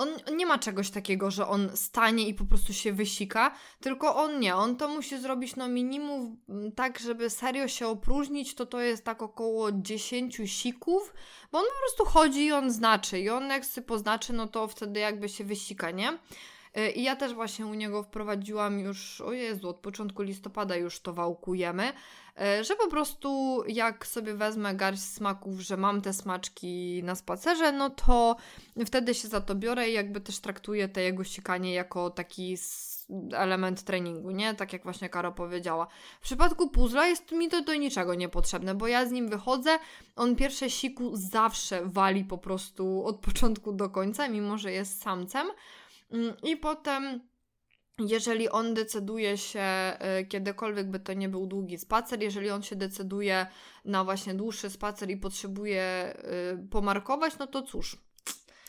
[0.00, 4.40] on nie ma czegoś takiego, że on stanie i po prostu się wysika, tylko on
[4.40, 4.56] nie.
[4.56, 6.36] On to musi zrobić no minimum
[6.76, 11.14] tak, żeby serio się opróżnić, to to jest tak około 10 sików,
[11.52, 13.20] bo on po prostu chodzi i on znaczy.
[13.20, 16.18] I on jak sobie poznaczy, no to wtedy jakby się wysika, nie?
[16.74, 21.00] E, I ja też właśnie u niego wprowadziłam już, o Jezu, od początku listopada już
[21.00, 21.92] to wałkujemy,
[22.40, 27.72] e, że po prostu jak sobie wezmę garść smaków, że mam te smaczki na spacerze,
[27.72, 28.36] no to
[28.86, 32.56] wtedy się za to biorę i jakby też traktuję te jego sikanie jako taki
[33.32, 34.54] element treningu, nie?
[34.54, 35.86] Tak jak właśnie Karo powiedziała.
[36.20, 39.78] W przypadku puzzla jest mi to do niczego niepotrzebne, bo ja z nim wychodzę,
[40.16, 45.46] on pierwsze siku zawsze wali po prostu od początku do końca, mimo że jest samcem.
[46.10, 47.30] Mm, I potem
[47.98, 49.62] jeżeli on decyduje się
[50.20, 53.46] y, kiedykolwiek, by to nie był długi spacer, jeżeli on się decyduje
[53.84, 56.14] na właśnie dłuższy spacer i potrzebuje
[56.64, 57.96] y, pomarkować, no to cóż,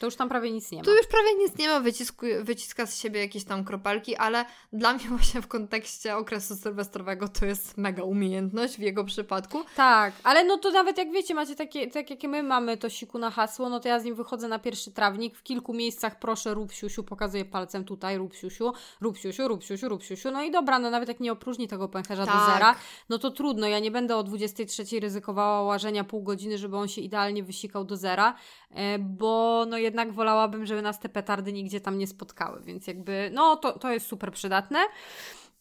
[0.01, 0.83] to już tam prawie nic nie ma.
[0.83, 4.93] Tu już prawie nic nie ma, wycisku, wyciska z siebie jakieś tam kropelki, ale dla
[4.93, 9.63] mnie właśnie w kontekście okresu sylwestrowego to jest mega umiejętność w jego przypadku.
[9.75, 13.19] Tak, ale no to nawet jak wiecie, macie takie, tak jak my mamy to siku
[13.19, 16.53] na hasło, no to ja z nim wychodzę na pierwszy trawnik, w kilku miejscach proszę
[16.53, 20.51] rób siusiu, pokazuję palcem tutaj rób siusiu, rób siusiu, rób siusiu, rób siusiu, no i
[20.51, 22.35] dobra, no nawet jak nie opróżni tego pęcherza tak.
[22.35, 22.75] do zera,
[23.09, 27.01] no to trudno, ja nie będę o 23 ryzykowała łażenia pół godziny, żeby on się
[27.01, 28.33] idealnie wysikał do zera,
[28.71, 33.29] e, bo no jednak wolałabym, żeby nas te petardy nigdzie tam nie spotkały, więc jakby,
[33.33, 34.79] no to, to jest super przydatne.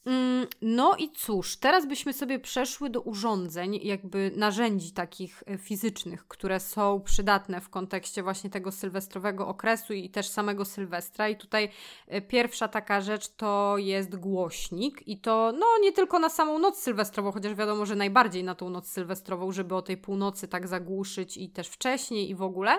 [0.07, 6.29] Mm, no i cóż, teraz byśmy sobie przeszły do urządzeń, jakby narzędzi takich e, fizycznych,
[6.29, 11.29] które są przydatne w kontekście właśnie tego sylwestrowego okresu i też samego Sylwestra.
[11.29, 11.69] I tutaj
[12.07, 16.79] e, pierwsza taka rzecz to jest głośnik i to no nie tylko na samą noc
[16.79, 21.37] sylwestrową, chociaż wiadomo, że najbardziej na tą noc sylwestrową, żeby o tej północy tak zagłuszyć
[21.37, 22.79] i też wcześniej i w ogóle.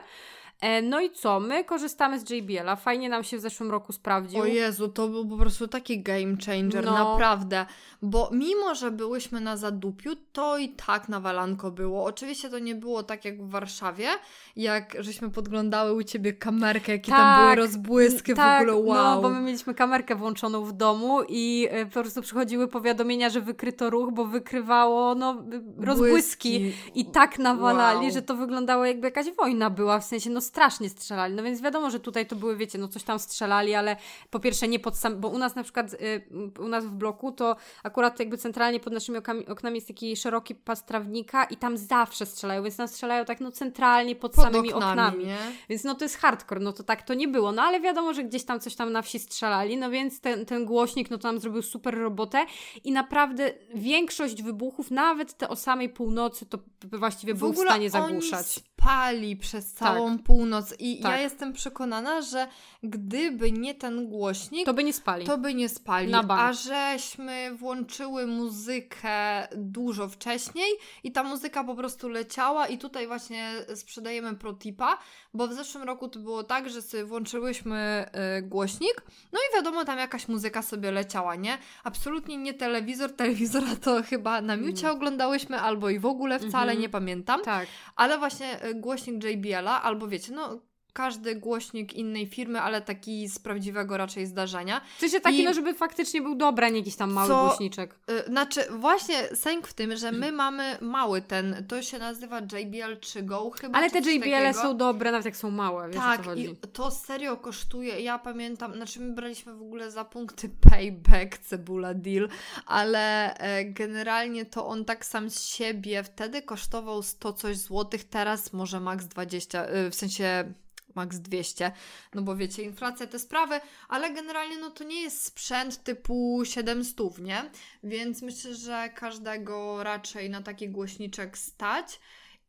[0.61, 1.39] E, no i co?
[1.39, 2.75] My korzystamy z JBL-a.
[2.75, 4.41] Fajnie nam się w zeszłym roku sprawdził.
[4.41, 6.91] O Jezu, to był po prostu taki game changer, no.
[6.91, 7.65] naprawdę.
[8.01, 12.03] Bo mimo, że byłyśmy na zadupiu, to i tak na walanko było.
[12.03, 14.07] Oczywiście to nie było tak jak w Warszawie,
[14.55, 18.87] jak żeśmy podglądały u Ciebie kamerkę, jakie tak, tam były tak, rozbłyski tak, w ogóle,
[18.87, 19.15] wow.
[19.15, 23.41] No, bo my mieliśmy kamerkę włączoną w domu i e, po prostu przychodziły powiadomienia, że
[23.41, 25.43] wykryto ruch, bo wykrywało no,
[25.77, 26.59] rozbłyski.
[26.59, 26.73] Błyski.
[26.95, 28.11] I tak nawalali, wow.
[28.11, 31.35] że to wyglądało jakby jakaś wojna była, w sensie no strasznie strzelali.
[31.35, 33.95] No więc wiadomo, że tutaj to były, wiecie, no coś tam strzelali, ale
[34.29, 36.21] po pierwsze nie pod sam, bo u nas na przykład, y,
[36.59, 40.55] u nas w bloku to akurat jakby centralnie pod naszymi okami, oknami jest taki szeroki
[40.55, 44.73] pas trawnika i tam zawsze strzelają, więc tam strzelają tak no centralnie pod, pod samymi
[44.73, 45.23] oknami.
[45.23, 45.37] oknami.
[45.69, 47.51] Więc no to jest hardcore, no to tak to nie było.
[47.51, 50.65] No ale wiadomo, że gdzieś tam coś tam na wsi strzelali, no więc ten, ten
[50.65, 52.45] głośnik no to tam zrobił super robotę
[52.83, 56.57] i naprawdę większość wybuchów, nawet te o samej północy, to
[56.91, 58.57] właściwie w był w stanie zagłuszać.
[58.57, 60.25] Oni spali przez całą tak.
[60.25, 60.40] północ
[60.79, 61.11] i tak.
[61.11, 62.47] ja jestem przekonana, że
[62.83, 65.25] gdyby nie ten głośnik, to by nie spali.
[65.25, 66.13] To by nie spali.
[66.29, 70.71] A żeśmy włączyły muzykę dużo wcześniej
[71.03, 74.97] i ta muzyka po prostu leciała i tutaj właśnie sprzedajemy protipa,
[75.33, 78.05] bo w zeszłym roku to było tak, że sobie włączyłyśmy
[78.37, 81.57] y, głośnik, no i wiadomo, tam jakaś muzyka sobie leciała, nie?
[81.83, 84.97] Absolutnie nie telewizor, telewizora to chyba na miucie mm.
[84.97, 86.81] oglądałyśmy albo i w ogóle wcale, mm -hmm.
[86.81, 87.41] nie pamiętam.
[87.41, 87.67] Tak.
[87.95, 90.63] Ale właśnie y, głośnik JBL-a, albo wiecie, no
[90.93, 94.81] każdy głośnik innej firmy, ale taki z prawdziwego raczej zdarzenia.
[94.97, 95.43] W sensie taki, I...
[95.43, 97.95] no żeby faktycznie był dobry, a nie jakiś tam mały Co, głośniczek.
[98.07, 102.99] Yy, znaczy, właśnie sęk w tym, że my mamy mały ten, to się nazywa JBL
[102.99, 103.77] 3 Go chyba.
[103.77, 107.99] Ale te JBL są dobre, nawet jak są małe, wiesz tak, i to serio kosztuje,
[107.99, 112.29] ja pamiętam, znaczy my braliśmy w ogóle za punkty payback, cebula deal,
[112.65, 118.53] ale e, generalnie to on tak sam z siebie wtedy kosztował 100 coś złotych, teraz
[118.53, 120.53] może max 20, yy, w sensie
[120.95, 121.71] max 200,
[122.13, 127.19] no bo wiecie, inflacja te sprawy, ale generalnie no to nie jest sprzęt typu 700,
[127.19, 127.51] nie?
[127.83, 131.99] Więc myślę, że każdego raczej na taki głośniczek stać.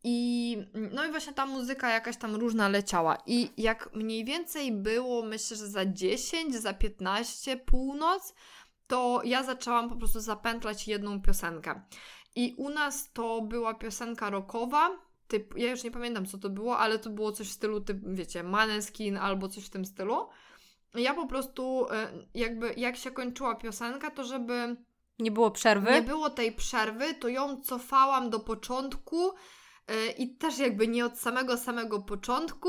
[0.05, 0.57] I
[0.93, 3.19] no i właśnie ta muzyka jakaś tam różna leciała.
[3.27, 8.35] I jak mniej więcej było, myślę, że za 10, za 15 północ,
[8.87, 11.83] to ja zaczęłam po prostu zapętlać jedną piosenkę.
[12.35, 14.91] I u nas to była piosenka rockowa,
[15.57, 18.43] ja już nie pamiętam co to było, ale to było coś w stylu, typ, wiecie,
[18.43, 20.29] Maneskin albo coś w tym stylu.
[20.95, 24.77] Ja po prostu, e, jakby, jak się kończyła piosenka, to żeby.
[25.19, 25.91] Nie było przerwy?
[25.91, 29.33] Nie było tej przerwy, to ją cofałam do początku
[29.89, 32.69] yy, i też jakby nie od samego samego początku,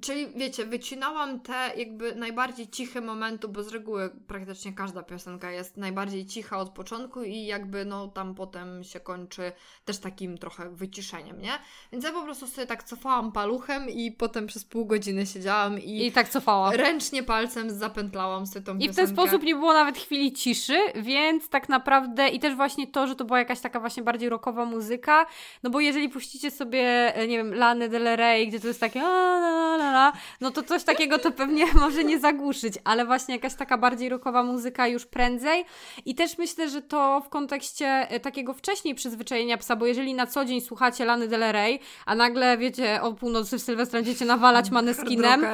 [0.00, 5.76] Czyli wiecie, wycinałam te jakby najbardziej ciche momenty, bo z reguły praktycznie każda piosenka jest
[5.76, 9.52] najbardziej cicha od początku i jakby no tam potem się kończy
[9.84, 11.52] też takim trochę wyciszeniem, nie?
[11.92, 16.06] Więc ja po prostu sobie tak cofałam paluchem i potem przez pół godziny siedziałam i,
[16.06, 16.74] I tak cofałam.
[16.74, 18.86] Ręcznie palcem zapętlałam sobie tą piosenkę.
[18.86, 22.86] I w ten sposób nie było nawet chwili ciszy, więc tak naprawdę i też właśnie
[22.86, 25.26] to, że to była jakaś taka właśnie bardziej rockowa muzyka,
[25.62, 29.38] no bo jeżeli puścicie sobie, nie wiem, Lany Del Rey, gdzie to jest takie la,
[29.38, 29.76] la,
[30.40, 34.42] no to coś takiego to pewnie może nie zagłuszyć, ale właśnie jakaś taka bardziej rockowa
[34.42, 35.64] muzyka już prędzej.
[36.04, 40.26] I też myślę, że to w kontekście e, takiego wcześniej przyzwyczajenia psa, bo jeżeli na
[40.26, 44.70] co dzień słuchacie Lany Del Rey, a nagle wiecie, o północy w Sylwestra będziecie nawalać
[44.80, 45.46] maneskinem,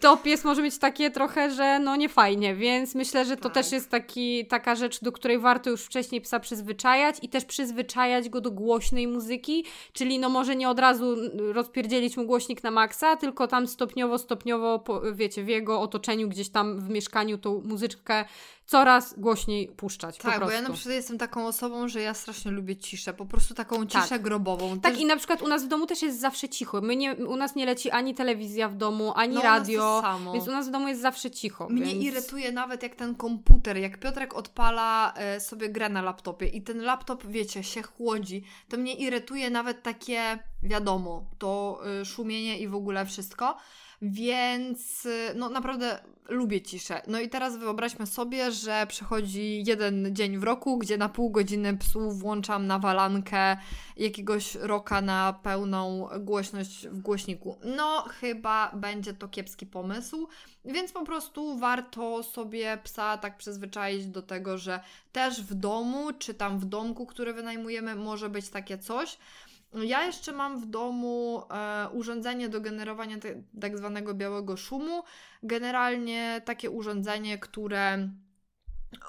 [0.00, 3.54] to pies może mieć takie trochę, że no nie fajnie, więc myślę, że to tak.
[3.54, 8.28] też jest taki, taka rzecz, do której warto już wcześniej psa przyzwyczajać i też przyzwyczajać
[8.28, 11.16] go do głośnej muzyki, czyli no może nie od razu
[11.52, 16.80] rozpierdzielić mu głośnik na maksa, tylko tam stopniowo, stopniowo, wiecie, w jego otoczeniu, gdzieś tam
[16.80, 18.24] w mieszkaniu tą muzyczkę
[18.68, 20.18] coraz głośniej puszczać.
[20.18, 23.54] Tak, bo ja na przykład jestem taką osobą, że ja strasznie lubię ciszę, po prostu
[23.54, 24.02] taką tak.
[24.02, 24.22] ciszę tak.
[24.22, 24.80] grobową.
[24.80, 25.02] Tak, też...
[25.02, 26.80] i na przykład u nas w domu też jest zawsze cicho.
[26.80, 30.02] My nie, u nas nie leci ani telewizja w domu, ani no, radio,
[30.32, 31.68] więc u nas w domu jest zawsze cicho.
[31.68, 32.04] Mnie więc...
[32.04, 36.82] irytuje nawet jak ten komputer, jak Piotrek odpala e, sobie grę na laptopie i ten
[36.82, 42.74] laptop, wiecie, się chłodzi, to mnie irytuje nawet takie, wiadomo, to e, szumienie i w
[42.74, 43.56] ogóle wszystko.
[44.02, 47.02] Więc y, no naprawdę lubię ciszę.
[47.06, 51.76] No i teraz wyobraźmy sobie, że przychodzi jeden dzień w roku, gdzie na pół godziny
[51.76, 53.56] psu włączam na walankę
[53.96, 57.58] jakiegoś roka na pełną głośność w głośniku.
[57.64, 60.28] No chyba będzie to kiepski pomysł,
[60.64, 64.80] więc po prostu warto sobie psa tak przyzwyczaić do tego, że
[65.12, 69.18] też w domu, czy tam w domku, który wynajmujemy, może być takie coś.
[69.72, 75.02] Ja jeszcze mam w domu e, urządzenie do generowania te, tak zwanego białego szumu.
[75.42, 78.08] Generalnie takie urządzenie, które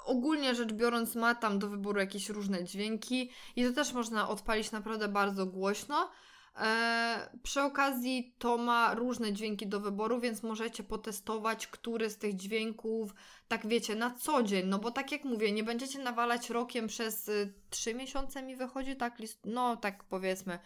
[0.05, 4.71] ogólnie rzecz biorąc ma tam do wyboru jakieś różne dźwięki i to też można odpalić
[4.71, 6.09] naprawdę bardzo głośno.
[6.57, 12.35] E, przy okazji to ma różne dźwięki do wyboru, więc możecie potestować, który z tych
[12.35, 13.15] dźwięków,
[13.47, 14.67] tak wiecie, na co dzień.
[14.67, 18.95] No bo tak jak mówię, nie będziecie nawalać rokiem przez y, 3 miesiące mi wychodzi,
[18.95, 19.19] tak?
[19.19, 20.59] List no tak powiedzmy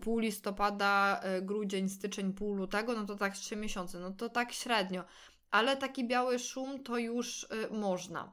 [0.00, 4.52] pół listopada, y, grudzień, styczeń, pół lutego, no to tak 3 miesiące, no to tak
[4.52, 5.04] średnio.
[5.50, 8.32] Ale taki biały szum to już y, można.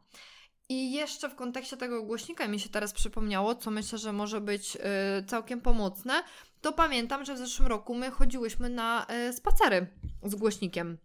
[0.69, 4.75] I jeszcze w kontekście tego głośnika mi się teraz przypomniało, co myślę, że może być
[4.75, 4.79] y,
[5.25, 6.23] całkiem pomocne,
[6.61, 9.87] to pamiętam, że w zeszłym roku my chodziłyśmy na y, spacery
[10.23, 10.97] z głośnikiem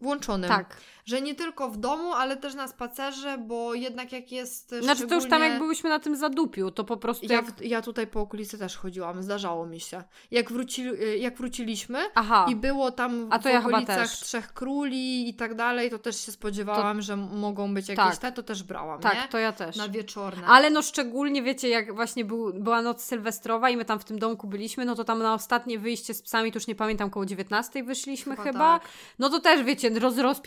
[0.00, 0.48] włączonym.
[0.48, 0.80] Tak.
[1.04, 5.08] Że nie tylko w domu, ale też na spacerze, bo jednak jak jest Znaczy szczególnie...
[5.08, 7.60] to już tam jak byłyśmy na tym zadupiu, to po prostu ja, jak...
[7.60, 10.02] ja tutaj po okolicy też chodziłam, zdarzało mi się.
[10.30, 10.84] Jak, wróci,
[11.18, 12.46] jak wróciliśmy Aha.
[12.48, 16.32] i było tam to w ja okolicach Trzech Króli i tak dalej, to też się
[16.32, 17.02] spodziewałam, to...
[17.02, 18.16] że mogą być jakieś tak.
[18.16, 19.28] te, to też brałam, Tak, nie?
[19.28, 19.76] to ja też.
[19.76, 20.46] Na wieczorne.
[20.46, 24.18] Ale no szczególnie, wiecie, jak właśnie był, była noc sylwestrowa i my tam w tym
[24.18, 27.26] domku byliśmy, no to tam na ostatnie wyjście z psami, to już nie pamiętam, koło
[27.26, 28.44] 19 wyszliśmy chyba.
[28.44, 28.78] chyba.
[28.78, 28.88] Tak.
[29.18, 30.40] No to też, wiecie, roz,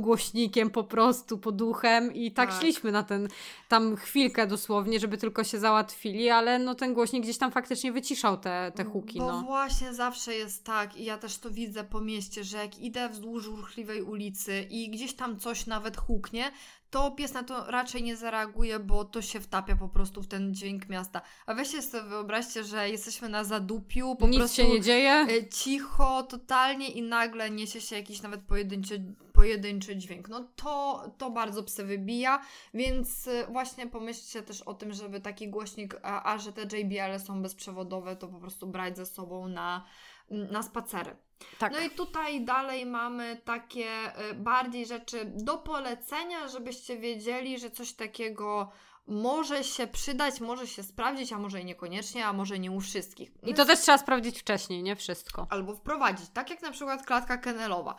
[0.00, 3.28] głośnikiem po prostu, poduchem i tak, tak, szliśmy na ten,
[3.68, 8.36] tam chwilkę dosłownie, żeby tylko się załatwili, ale no ten głośnik gdzieś tam faktycznie wyciszał
[8.36, 9.42] te, te huki, Bo no.
[9.42, 13.46] właśnie zawsze jest tak i ja też to widzę po mieście, że jak idę wzdłuż
[13.46, 16.50] ruchliwej ulicy i gdzieś tam coś nawet huknie,
[16.90, 20.54] to pies na to raczej nie zareaguje, bo to się wtapia po prostu w ten
[20.54, 21.22] dźwięk miasta.
[21.46, 25.12] A weźcie sobie wyobraźcie, że jesteśmy na zadupiu, po Nic prostu się nie dzieje.
[25.12, 30.28] E, cicho, totalnie i nagle niesie się jakiś nawet pojedynczy, pojedynczy dźwięk.
[30.28, 32.40] No to, to bardzo psy wybija,
[32.74, 37.20] więc e, właśnie pomyślcie też o tym, żeby taki głośnik, a, a że te JBL
[37.26, 39.84] są bezprzewodowe, to po prostu brać ze sobą na,
[40.30, 41.16] na spacery.
[41.58, 41.72] Tak.
[41.72, 43.88] No i tutaj dalej mamy takie
[44.30, 48.70] y, bardziej rzeczy do polecenia, żebyście wiedzieli, że coś takiego
[49.06, 53.30] może się przydać, może się sprawdzić, a może i niekoniecznie, a może nie u wszystkich.
[53.42, 55.46] I to też trzeba sprawdzić wcześniej, nie wszystko.
[55.50, 57.94] Albo wprowadzić, tak jak na przykład klatka kenelowa.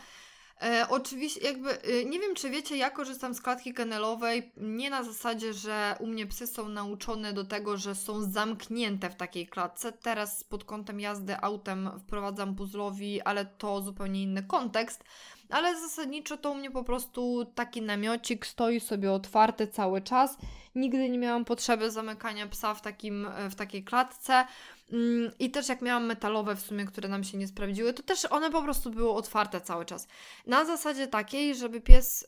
[0.61, 5.03] E, oczywiście, jakby e, nie wiem, czy wiecie, ja korzystam z klatki kenelowej nie na
[5.03, 9.91] zasadzie, że u mnie psy są nauczone do tego, że są zamknięte w takiej klatce.
[9.91, 15.03] Teraz pod kątem jazdy autem wprowadzam puzzlowi, ale to zupełnie inny kontekst.
[15.49, 20.37] Ale zasadniczo to u mnie po prostu taki namiocik stoi sobie otwarty cały czas.
[20.75, 24.45] Nigdy nie miałam potrzeby zamykania psa w, takim, w takiej klatce.
[24.91, 28.25] Mm, I też jak miałam metalowe w sumie, które nam się nie sprawdziły, to też
[28.25, 30.07] one po prostu były otwarte cały czas.
[30.45, 32.25] Na zasadzie takiej, żeby pies y,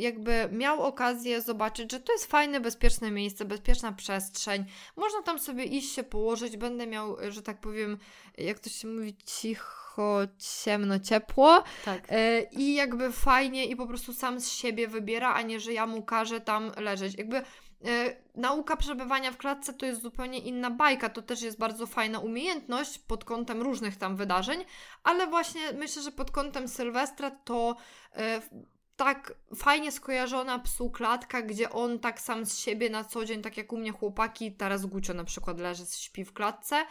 [0.00, 4.64] jakby miał okazję zobaczyć, że to jest fajne, bezpieczne miejsce, bezpieczna przestrzeń.
[4.96, 7.98] Można tam sobie iść się położyć, będę miał, że tak powiem,
[8.38, 10.18] jak to się mówi, cicho,
[10.62, 11.64] ciemno, ciepło.
[11.84, 12.12] Tak.
[12.12, 15.86] Y, I jakby fajnie i po prostu sam z siebie wybiera, a nie, że ja
[15.86, 17.18] mu każę tam leżeć.
[17.18, 17.42] Jakby
[18.34, 22.98] nauka przebywania w klatce to jest zupełnie inna bajka, to też jest bardzo fajna umiejętność
[22.98, 24.64] pod kątem różnych tam wydarzeń,
[25.04, 27.76] ale właśnie myślę, że pod kątem Sylwestra to
[28.12, 28.42] e,
[28.96, 33.56] tak fajnie skojarzona psu klatka, gdzie on tak sam z siebie na co dzień, tak
[33.56, 36.84] jak u mnie chłopaki, teraz Gucio na przykład leży, śpi w klatce,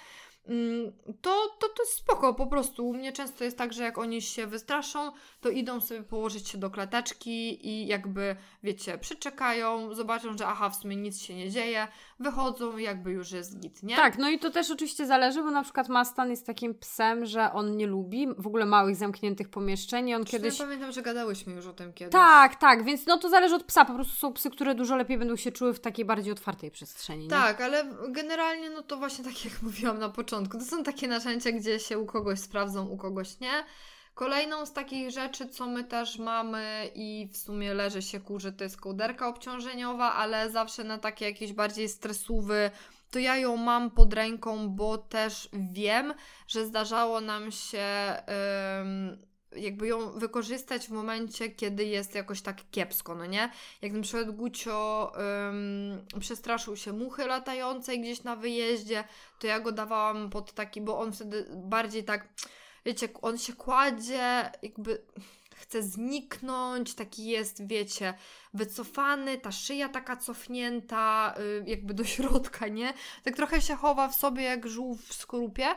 [1.22, 4.22] to, to, to jest spoko, po prostu u mnie często jest tak, że jak oni
[4.22, 10.48] się wystraszą, to idą sobie położyć się do klateczki i jakby, wiecie, przyczekają, zobaczą, że
[10.48, 11.88] aha, w sumie nic się nie dzieje,
[12.20, 13.96] wychodzą jakby już jest git, nie?
[13.96, 17.52] Tak, no i to też oczywiście zależy, bo na przykład Mastan jest takim psem, że
[17.52, 20.60] on nie lubi w ogóle małych, zamkniętych pomieszczeń on kiedyś...
[20.60, 22.12] Ja pamiętam, że gadałyśmy już o tym kiedyś.
[22.12, 25.18] Tak, tak, więc no to zależy od psa, po prostu są psy, które dużo lepiej
[25.18, 27.66] będą się czuły w takiej bardziej otwartej przestrzeni, Tak, nie?
[27.66, 30.58] ale generalnie no to właśnie tak jak mówiłam na początku, początku.
[30.58, 33.64] To są takie narzędzia, gdzie się u kogoś sprawdzą, u kogoś nie.
[34.14, 38.64] Kolejną z takich rzeczy, co my też mamy i w sumie leży się kurzy, to
[38.64, 42.72] jest kołderka obciążeniowa, ale zawsze na takie jakieś bardziej stresówy,
[43.12, 46.14] to ja ją mam pod ręką, bo też wiem,
[46.48, 47.86] że zdarzało nam się
[49.58, 53.52] jakby ją wykorzystać w momencie, kiedy jest jakoś tak kiepsko, no nie?
[53.82, 55.12] Jak na przykład Gucio
[56.20, 59.04] przestraszył się muchy latającej gdzieś na wyjeździe,
[59.40, 62.28] to ja go dawałam pod taki, bo on wtedy bardziej tak,
[62.86, 65.02] wiecie, on się kładzie, jakby
[65.56, 68.14] chce zniknąć, taki jest, wiecie,
[68.54, 72.94] wycofany, ta szyja taka cofnięta, y, jakby do środka, nie?
[73.24, 75.68] Tak trochę się chowa w sobie jak żółw w skorupie.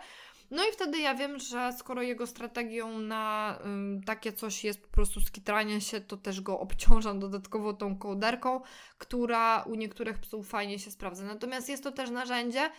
[0.51, 3.59] No i wtedy ja wiem, że skoro jego strategią na
[4.07, 8.61] takie coś jest po prostu skitranie się, to też go obciążam dodatkowo tą kołderką,
[8.99, 11.25] która u niektórych psów fajnie się sprawdza.
[11.25, 12.71] Natomiast jest to też narzędzie,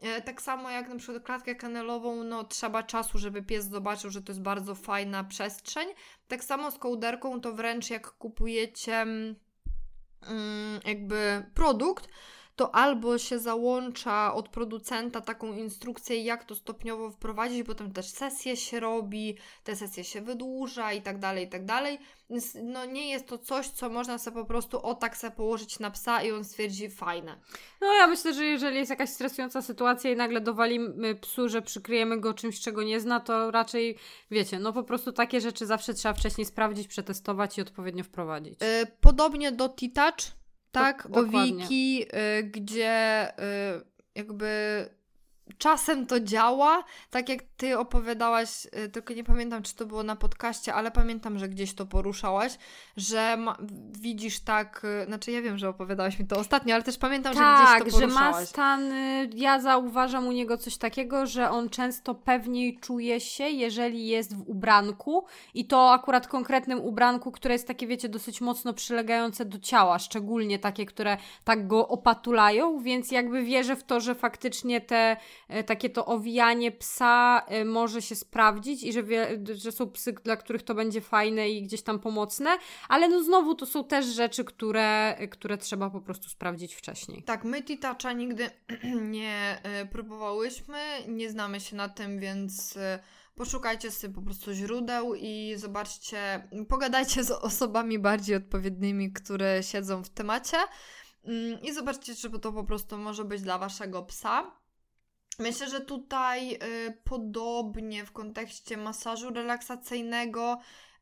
[0.00, 4.22] e, tak samo jak na przykład klatkę kanelową, no trzeba czasu, żeby pies zobaczył, że
[4.22, 5.88] to jest bardzo fajna przestrzeń.
[6.28, 9.36] Tak samo z kołderką to wręcz jak kupujecie mm,
[10.84, 12.08] jakby produkt,
[12.56, 18.56] to albo się załącza od producenta taką instrukcję, jak to stopniowo wprowadzić, potem też sesję
[18.56, 21.98] się robi, te sesje się wydłuża i tak dalej, i tak dalej.
[22.30, 25.78] Więc no nie jest to coś, co można sobie po prostu o tak sobie położyć
[25.78, 27.40] na psa i on stwierdzi fajne.
[27.80, 32.20] No ja myślę, że jeżeli jest jakaś stresująca sytuacja i nagle dowalimy psu, że przykryjemy
[32.20, 33.96] go czymś, czego nie zna, to raczej
[34.30, 38.60] wiecie, no po prostu takie rzeczy zawsze trzeba wcześniej sprawdzić, przetestować i odpowiednio wprowadzić.
[38.60, 40.36] Yy, podobnie do T-Touch
[40.80, 44.46] tak, o Wiki, y, gdzie y, jakby
[45.58, 50.16] czasem to działa, tak jak ty opowiadałaś, y, tylko nie pamiętam, czy to było na
[50.16, 52.58] podcaście, ale pamiętam, że gdzieś to poruszałaś,
[52.96, 53.56] że ma,
[53.92, 57.68] widzisz tak, y, znaczy ja wiem, że opowiadałaś mi to ostatnio, ale też pamiętam, tak,
[57.68, 58.34] że gdzieś to poruszałaś.
[58.34, 62.78] Tak, że ma stan, y, ja zauważam u niego coś takiego, że on często pewniej
[62.78, 65.24] czuje się, jeżeli jest w ubranku
[65.54, 70.58] i to akurat konkretnym ubranku, które jest takie, wiecie, dosyć mocno przylegające do ciała, szczególnie
[70.58, 75.16] takie, które tak go opatulają, więc jakby wierzę w to, że faktycznie te
[75.66, 80.36] takie to owijanie psa e, może się sprawdzić i że, wie, że są psy, dla
[80.36, 82.50] których to będzie fajne i gdzieś tam pomocne,
[82.88, 87.22] ale no znowu to są też rzeczy, które, które trzeba po prostu sprawdzić wcześniej.
[87.22, 88.50] Tak, my Titacza nigdy
[89.16, 90.78] nie e, próbowałyśmy,
[91.08, 92.78] nie znamy się na tym, więc
[93.36, 100.08] poszukajcie sobie po prostu źródeł i zobaczcie, pogadajcie z osobami bardziej odpowiednimi, które siedzą w
[100.08, 100.56] temacie
[101.24, 104.50] mm, i zobaczcie, czy to po prostu może być dla waszego psa.
[105.38, 106.58] Myślę, że tutaj y,
[107.04, 110.58] podobnie w kontekście masażu relaksacyjnego.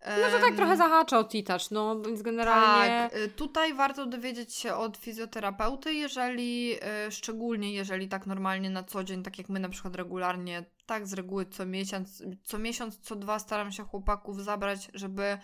[0.07, 3.09] No to tak trochę zahacza o titacz, no więc generalnie...
[3.11, 6.75] Tak, y, tutaj warto dowiedzieć się od fizjoterapeuty, jeżeli,
[7.07, 11.07] y, szczególnie jeżeli tak normalnie na co dzień, tak jak my na przykład regularnie, tak
[11.07, 15.39] z reguły co miesiąc, co miesiąc, co dwa staram się chłopaków zabrać, żeby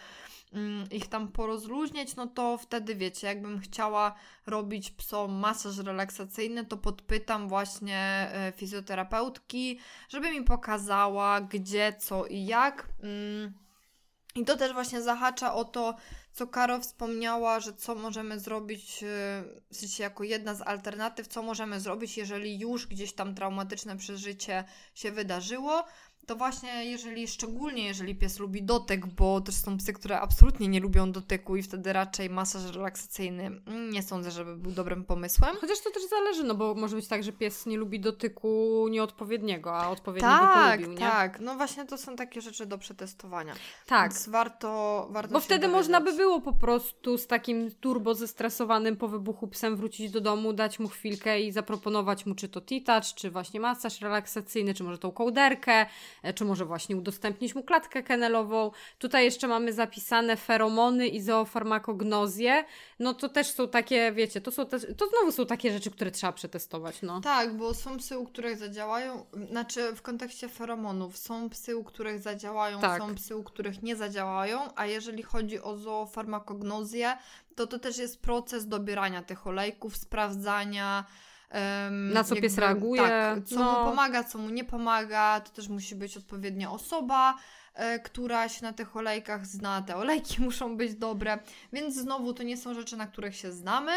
[0.52, 4.14] Mm, ich tam porozluźniać, no to wtedy wiecie, jakbym chciała
[4.46, 7.98] robić psom masaż relaksacyjny, to podpytam właśnie
[8.32, 9.78] e, fizjoterapeutki,
[10.08, 12.88] żeby mi pokazała gdzie, co i jak.
[13.02, 13.52] Mm,
[14.34, 15.94] I to też właśnie zahacza o to,
[16.32, 19.06] co Karo wspomniała, że co możemy zrobić, e,
[19.72, 24.64] w sensie jako jedna z alternatyw, co możemy zrobić, jeżeli już gdzieś tam traumatyczne przeżycie
[24.94, 25.84] się wydarzyło,
[26.30, 30.80] to właśnie jeżeli, szczególnie jeżeli pies lubi dotyk, bo też są psy, które absolutnie nie
[30.80, 35.56] lubią dotyku i wtedy raczej masaż relaksacyjny mm, nie sądzę, żeby był dobrym pomysłem.
[35.60, 39.76] Chociaż to też zależy, no bo może być tak, że pies nie lubi dotyku nieodpowiedniego,
[39.76, 41.08] a odpowiedniego tak, polubił, nie?
[41.10, 43.54] Tak, no właśnie to są takie rzeczy do przetestowania.
[43.86, 44.10] Tak.
[44.10, 45.76] Więc warto, warto Bo wtedy dowiedzieć.
[45.76, 50.52] można by było po prostu z takim turbo zestresowanym po wybuchu psem wrócić do domu,
[50.52, 54.98] dać mu chwilkę i zaproponować mu czy to t-touch, czy właśnie masaż relaksacyjny, czy może
[54.98, 55.86] tą kołderkę,
[56.34, 58.70] czy może właśnie udostępnić mu klatkę kenelową.
[58.98, 62.64] Tutaj jeszcze mamy zapisane feromony i zoofarmakognozję.
[62.98, 66.10] No to też są takie, wiecie, to są też, to znowu są takie rzeczy, które
[66.10, 67.20] trzeba przetestować, no.
[67.20, 72.18] Tak, bo są psy, u których zadziałają, znaczy w kontekście feromonów, są psy, u których
[72.18, 73.02] zadziałają, tak.
[73.02, 77.16] są psy, u których nie zadziałają, a jeżeli chodzi o zoofarmakognozję,
[77.54, 81.04] to to też jest proces dobierania tych olejków, sprawdzania,
[81.54, 83.02] Um, Na co jakby, pies reaguje.
[83.02, 83.78] Tak, co no.
[83.78, 85.40] mu pomaga, co mu nie pomaga.
[85.40, 87.36] To też musi być odpowiednia osoba,
[87.74, 89.82] e, która się na tych olejkach zna.
[89.82, 91.38] Te olejki muszą być dobre,
[91.72, 93.92] więc znowu to nie są rzeczy, na których się znamy.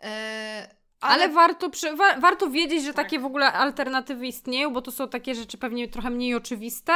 [0.00, 0.74] E,
[1.04, 3.04] ale, ale warto, przy, wa, warto wiedzieć, że tak.
[3.04, 6.92] takie w ogóle alternatywy istnieją, bo to są takie rzeczy pewnie trochę mniej oczywiste,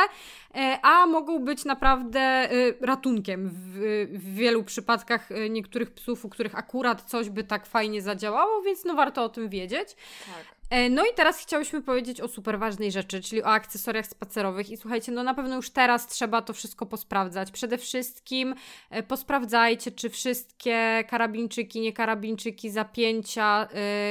[0.55, 2.51] e, a mogą być naprawdę e,
[2.81, 3.79] ratunkiem w,
[4.13, 8.85] w, wielu przypadkach e, niektórych psów, u których akurat coś by tak fajnie zadziałało, więc
[8.85, 9.97] no warto o tym wiedzieć.
[10.27, 10.58] Tak.
[10.71, 14.71] E, no i teraz chciałyśmy powiedzieć o super ważnej rzeczy, czyli o akcesoriach spacerowych.
[14.71, 17.51] I słuchajcie, no na pewno już teraz trzeba to wszystko posprawdzać.
[17.51, 18.55] Przede wszystkim
[18.91, 23.69] e, posprawdzajcie, czy wszystkie karabinczyki, nie karabinczyki, zapięcia,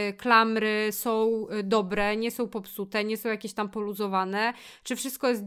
[0.07, 4.53] yy, klamry są dobre, nie są popsute, nie są jakieś tam poluzowane,
[4.83, 5.43] czy wszystko jest,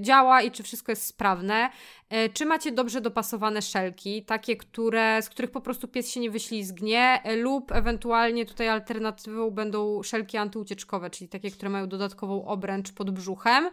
[0.00, 1.70] działa i czy wszystko jest sprawne.
[2.12, 6.30] E, czy macie dobrze dopasowane szelki, takie, które, z których po prostu pies się nie
[6.30, 12.92] wyślizgnie, e, lub ewentualnie tutaj alternatywą będą szelki antyucieczkowe, czyli takie, które mają dodatkową obręcz
[12.92, 13.70] pod brzuchem.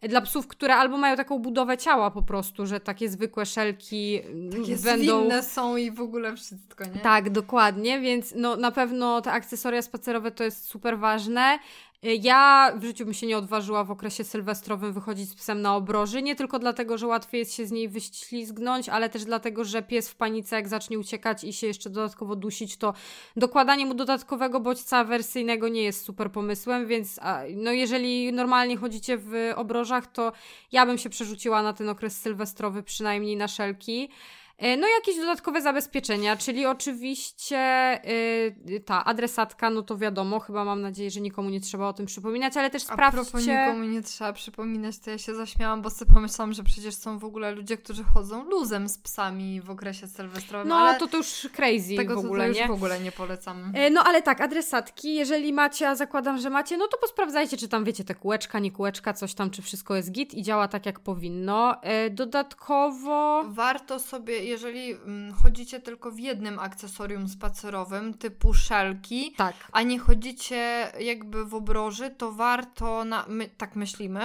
[0.00, 4.20] E, dla psów, które albo mają taką budowę ciała po prostu, że takie zwykłe szelki
[4.50, 5.28] takie będą...
[5.28, 7.00] Takie są i w ogóle wszystko, nie?
[7.00, 11.58] Tak, dokładnie, więc no, na pewno te akcesoria spacerowe to jest super ważne.
[12.02, 16.22] Ja w życiu bym się nie odważyła w okresie sylwestrowym wychodzić z psem na obroży,
[16.22, 20.08] nie tylko dlatego, że łatwiej jest się z niej wyślizgnąć, ale też dlatego, że pies
[20.08, 22.94] w panice jak zacznie uciekać i się jeszcze dodatkowo dusić, to
[23.36, 27.20] dokładanie mu dodatkowego bodźca awersyjnego nie jest super pomysłem, więc
[27.56, 30.32] no jeżeli normalnie chodzicie w obrożach, to
[30.72, 34.08] ja bym się przerzuciła na ten okres sylwestrowy przynajmniej na szelki.
[34.60, 38.00] E, no jakieś dodatkowe zabezpieczenia, czyli oczywiście
[38.66, 42.06] yy, ta adresatka, no to wiadomo, chyba mam nadzieję, że nikomu nie trzeba o tym
[42.06, 43.20] przypominać, ale też sprawdźcie...
[43.20, 46.94] A propos nikomu nie trzeba przypominać, to ja się zaśmiałam, bo sobie pomyślałam, że przecież
[46.94, 51.06] są w ogóle ludzie, którzy chodzą luzem z psami w okresie sylwestrowym, No ale to
[51.06, 52.66] to już crazy tego, w ogóle, to, to już nie?
[52.66, 53.72] w ogóle nie polecam.
[53.76, 57.68] Yy, no ale tak, adresatki, jeżeli macie, a zakładam, że macie, no to posprawdzajcie, czy
[57.68, 60.86] tam wiecie, te kółeczka, nie kółeczka, coś tam, czy wszystko jest git i działa tak,
[60.86, 61.80] jak powinno.
[62.04, 63.44] Yy, dodatkowo...
[63.48, 69.54] Warto sobie, jeżeli mm, chodzicie tylko w jednym akcesorium spacerowym, typu szelki, tak.
[69.72, 74.20] a nie chodzicie jakby w obroży, to warto, na, my tak myślimy,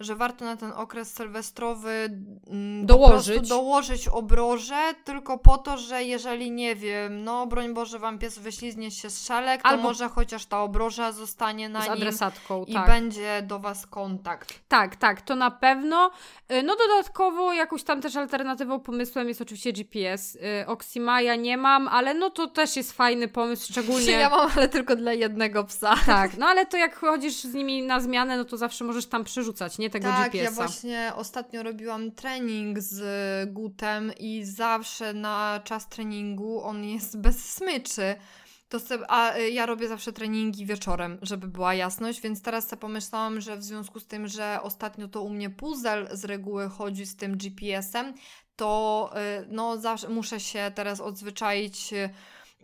[0.00, 2.10] że warto na ten okres sylwestrowy
[2.46, 3.48] mm, dołożyć.
[3.48, 8.90] dołożyć obroże, tylko po to, że jeżeli nie wiem, no broń Boże, wam pies wyśliznie
[8.90, 9.82] się z szelek, to Albo...
[9.82, 12.86] może chociaż ta obroża zostanie na z adresatką, i tak.
[12.86, 14.60] będzie do was kontakt.
[14.68, 16.10] Tak, tak, to na pewno.
[16.52, 20.34] Y, no dodatkowo jakąś tam też alternatywą, pomysłem jest oczywiście GPS.
[20.34, 24.12] Y, Oximaja nie mam, ale no to też jest fajny pomysł, szczególnie...
[24.24, 25.94] Ja mam, ale tylko dla jednego psa.
[26.06, 29.24] Tak, no ale to jak chodzisz z nimi na zmianę, no to zawsze możesz tam
[29.24, 29.90] przerzucać, nie?
[29.90, 30.44] Tego tak, GPS-a.
[30.44, 33.02] ja właśnie ostatnio robiłam trening z
[33.52, 38.16] Gutem i zawsze na czas treningu on jest bez smyczy.
[38.68, 42.80] To sobie, a y, ja robię zawsze treningi wieczorem, żeby była jasność, więc teraz sobie
[42.80, 47.06] pomyślałam, że w związku z tym, że ostatnio to u mnie puzzle z reguły chodzi
[47.06, 48.14] z tym GPS-em,
[48.56, 49.10] to
[49.42, 52.10] y, no zawsze muszę się teraz odzwyczaić y,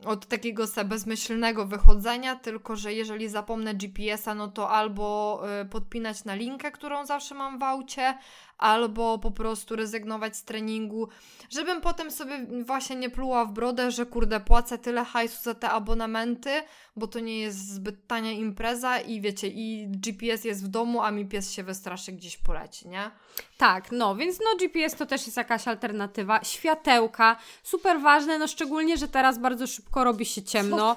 [0.05, 6.35] od takiego bezmyślnego wychodzenia, tylko że jeżeli zapomnę GPS-a, no to albo y, podpinać na
[6.35, 8.19] linkę, którą zawsze mam w aucie,
[8.61, 11.09] albo po prostu rezygnować z treningu,
[11.51, 15.71] żebym potem sobie właśnie nie pluła w brodę, że kurde, płacę tyle hajsu za te
[15.71, 16.51] abonamenty,
[16.97, 21.11] bo to nie jest zbyt tania impreza i wiecie, i GPS jest w domu, a
[21.11, 23.11] mi pies się wystraszy gdzieś poleci, nie?
[23.57, 26.45] Tak, no, więc no GPS to też jest jakaś alternatywa.
[26.45, 30.97] Światełka, super ważne, no szczególnie, że teraz bardzo szybko robi się ciemno.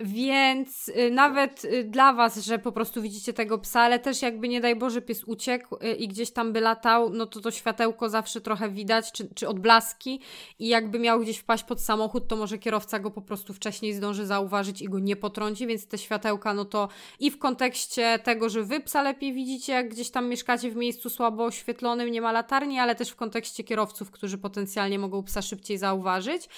[0.00, 4.48] Więc y, nawet y, dla Was, że po prostu widzicie tego psa, ale też jakby
[4.48, 8.08] nie daj Boże pies uciekł y, i gdzieś tam by latał, no to to światełko
[8.08, 10.20] zawsze trochę widać, czy, czy odblaski
[10.58, 14.26] i jakby miał gdzieś wpaść pod samochód, to może kierowca go po prostu wcześniej zdąży
[14.26, 16.88] zauważyć i go nie potrąci, więc te światełka, no to
[17.18, 21.10] i w kontekście tego, że Wy psa lepiej widzicie, jak gdzieś tam mieszkacie w miejscu
[21.10, 25.78] słabo oświetlonym, nie ma latarni, ale też w kontekście kierowców, którzy potencjalnie mogą psa szybciej
[25.78, 26.48] zauważyć.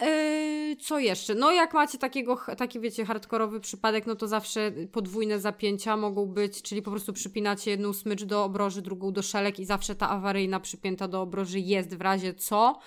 [0.00, 1.34] Yy, co jeszcze?
[1.34, 6.62] No jak macie takiego, taki wiecie, hardkorowy przypadek, no to zawsze podwójne zapięcia mogą być,
[6.62, 10.60] czyli po prostu przypinacie jedną smycz do obroży, drugą do szelek i zawsze ta awaryjna
[10.60, 12.80] przypięta do obroży jest w razie co.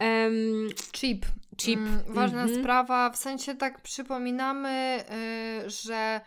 [0.00, 1.26] Um, chip.
[1.56, 1.78] Chip.
[1.78, 2.60] Mm, ważna mm -hmm.
[2.60, 5.04] sprawa, w sensie tak przypominamy,
[5.62, 6.20] yy, że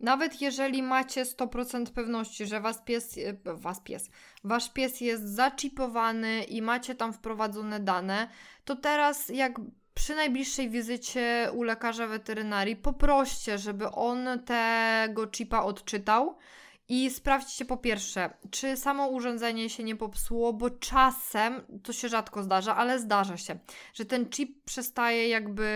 [0.00, 4.10] nawet jeżeli macie 100% pewności, że was pies, was pies,
[4.44, 8.28] wasz pies jest zaczipowany i macie tam wprowadzone dane,
[8.64, 9.60] to teraz jak
[9.94, 16.36] przy najbliższej wizycie u lekarza weterynarii poproście, żeby on tego chipa odczytał
[16.88, 22.42] i sprawdźcie po pierwsze, czy samo urządzenie się nie popsuło, bo czasem, to się rzadko
[22.42, 23.58] zdarza, ale zdarza się,
[23.94, 25.68] że ten chip przestaje jakby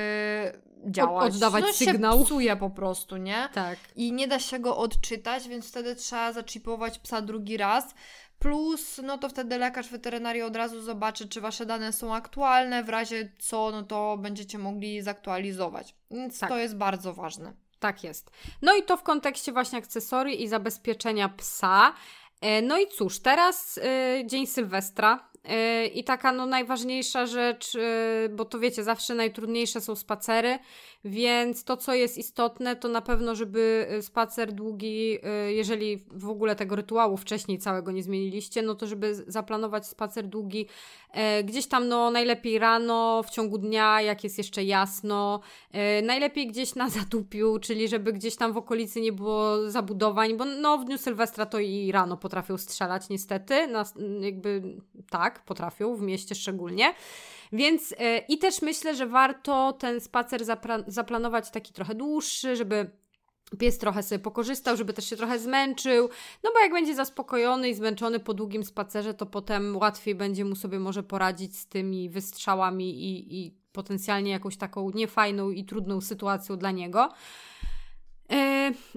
[0.87, 1.35] działać.
[1.35, 2.19] Oddawać no, sygnał.
[2.19, 3.49] się psuje po prostu, nie?
[3.55, 3.79] Tak.
[3.97, 7.95] I nie da się go odczytać, więc wtedy trzeba zaczipować psa drugi raz.
[8.39, 12.89] Plus, no to wtedy lekarz weterynarii od razu zobaczy, czy wasze dane są aktualne, w
[12.89, 15.95] razie co, no to będziecie mogli zaktualizować.
[16.11, 16.49] Więc tak.
[16.49, 17.53] to jest bardzo ważne.
[17.83, 18.31] Tak jest.
[18.63, 21.93] No i to w kontekście właśnie akcesorii i zabezpieczenia psa.
[22.43, 27.73] E, no i cóż, teraz yy, dzień Sylwestra, yy, i taka no najważniejsza rzecz,
[28.31, 30.59] bo to wiecie, zawsze najtrudniejsze są spacery,
[31.05, 35.19] więc to, co jest istotne, to na pewno, żeby spacer długi,
[35.49, 40.67] jeżeli w ogóle tego rytuału wcześniej całego nie zmieniliście, no to żeby zaplanować spacer długi
[41.13, 45.41] e, gdzieś tam, no najlepiej rano, w ciągu dnia, jak jest jeszcze jasno,
[45.73, 50.45] e, najlepiej gdzieś na zadupiu, czyli żeby gdzieś tam w okolicy nie było zabudowań, bo
[50.45, 53.85] no w dniu Sylwestra to i rano potrafią strzelać niestety, na,
[54.21, 54.63] jakby
[55.11, 56.95] tak, potrafią, w mieście szczególnie.
[57.53, 57.97] Więc yy,
[58.29, 60.45] i też myślę, że warto ten spacer
[60.87, 62.91] zaplanować taki trochę dłuższy, żeby
[63.59, 66.09] pies trochę sobie pokorzystał, żeby też się trochę zmęczył,
[66.43, 70.57] no bo jak będzie zaspokojony i zmęczony po długim spacerze, to potem łatwiej będzie mu
[70.57, 76.57] sobie może poradzić z tymi wystrzałami i, i potencjalnie jakąś taką niefajną i trudną sytuacją
[76.57, 77.09] dla niego.
[78.31, 78.37] Yy,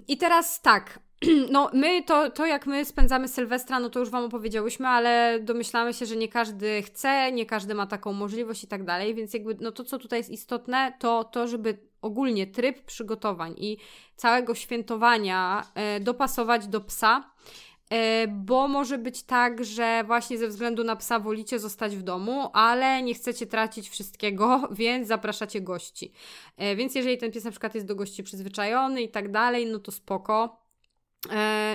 [0.07, 0.99] I teraz tak,
[1.51, 5.93] no my to, to jak my spędzamy Sylwestra, no to już Wam opowiedziałyśmy, ale domyślamy
[5.93, 9.57] się, że nie każdy chce, nie każdy ma taką możliwość i tak dalej, więc jakby
[9.61, 13.78] no to, co tutaj jest istotne, to to, żeby ogólnie tryb przygotowań i
[14.15, 17.32] całego świętowania e, dopasować do psa,
[17.89, 22.49] e, bo może być tak, że właśnie ze względu na psa wolicie zostać w domu,
[22.53, 26.11] ale nie chcecie tracić wszystkiego, więc zapraszacie gości.
[26.57, 29.80] E, więc jeżeli ten pies na przykład jest do gości przyzwyczajony i tak dalej, no
[29.80, 30.64] to spoko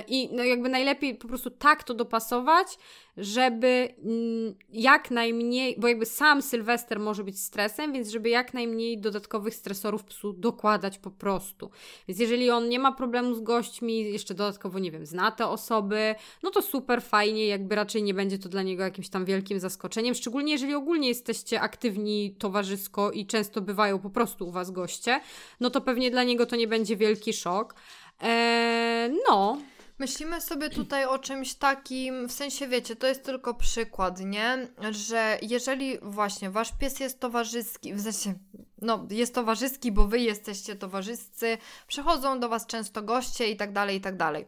[0.08, 2.78] I no jakby najlepiej po prostu tak to dopasować,
[3.16, 8.98] żeby mm, jak najmniej, bo jakby sam Sylwester może być stresem, więc żeby jak najmniej
[8.98, 11.70] dodatkowych stresorów psu dokładać po prostu.
[12.08, 16.14] Więc jeżeli on nie ma problemu z gośćmi, jeszcze dodatkowo, nie wiem, zna te osoby,
[16.42, 20.14] no to super fajnie, jakby raczej nie będzie to dla niego jakimś tam wielkim zaskoczeniem,
[20.14, 25.20] szczególnie jeżeli ogólnie jesteście aktywni towarzysko i często bywają po prostu u Was goście,
[25.60, 27.74] no to pewnie dla niego to nie będzie wielki szok.
[28.20, 29.58] Eee, no.
[29.98, 34.68] Myślimy sobie tutaj o czymś takim, w sensie wiecie, to jest tylko przykład, nie?
[34.90, 38.34] Że jeżeli właśnie wasz pies jest towarzyski, w sensie,
[38.82, 43.96] no jest towarzyski, bo wy jesteście towarzyscy, przychodzą do was często goście i tak dalej,
[43.96, 44.46] i tak dalej.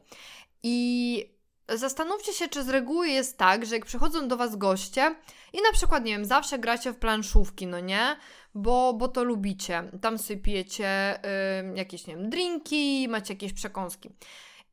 [0.62, 1.32] I
[1.74, 5.14] zastanówcie się, czy z reguły jest tak, że jak przychodzą do was goście
[5.52, 8.16] i na przykład, nie wiem, zawsze gracie w planszówki, no nie?
[8.54, 9.90] bo, bo to lubicie.
[10.00, 14.10] Tam sypiecie y, jakieś, nie wiem, drinki, macie jakieś przekąski.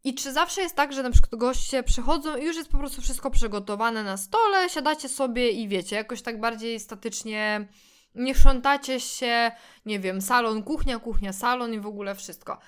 [0.04, 3.02] I czy zawsze jest tak, że na przykład goście przychodzą i już jest po prostu
[3.02, 7.68] wszystko przygotowane na stole, siadacie sobie i wiecie, jakoś tak bardziej statycznie
[8.16, 9.52] nie chrzątacie się,
[9.86, 12.60] nie wiem, salon, kuchnia, kuchnia, salon i w ogóle wszystko.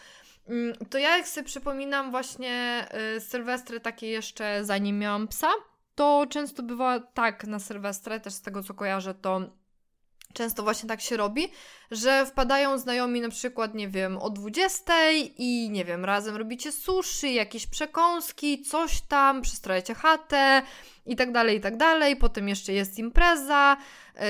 [0.47, 2.87] Mm, to ja jak sobie przypominam właśnie
[3.17, 5.49] y, Sylwestry takie jeszcze zanim miałam psa,
[5.95, 9.41] to często bywa tak na Sylwestrę, też z tego co kojarzę, to
[10.33, 11.47] Często właśnie tak się robi,
[11.91, 14.93] że wpadają znajomi na przykład, nie wiem, o 20
[15.37, 20.61] i nie wiem, razem robicie sushi, jakieś przekąski, coś tam, przestrajecie chatę
[21.05, 22.15] i tak dalej, i tak dalej.
[22.15, 23.77] Potem jeszcze jest impreza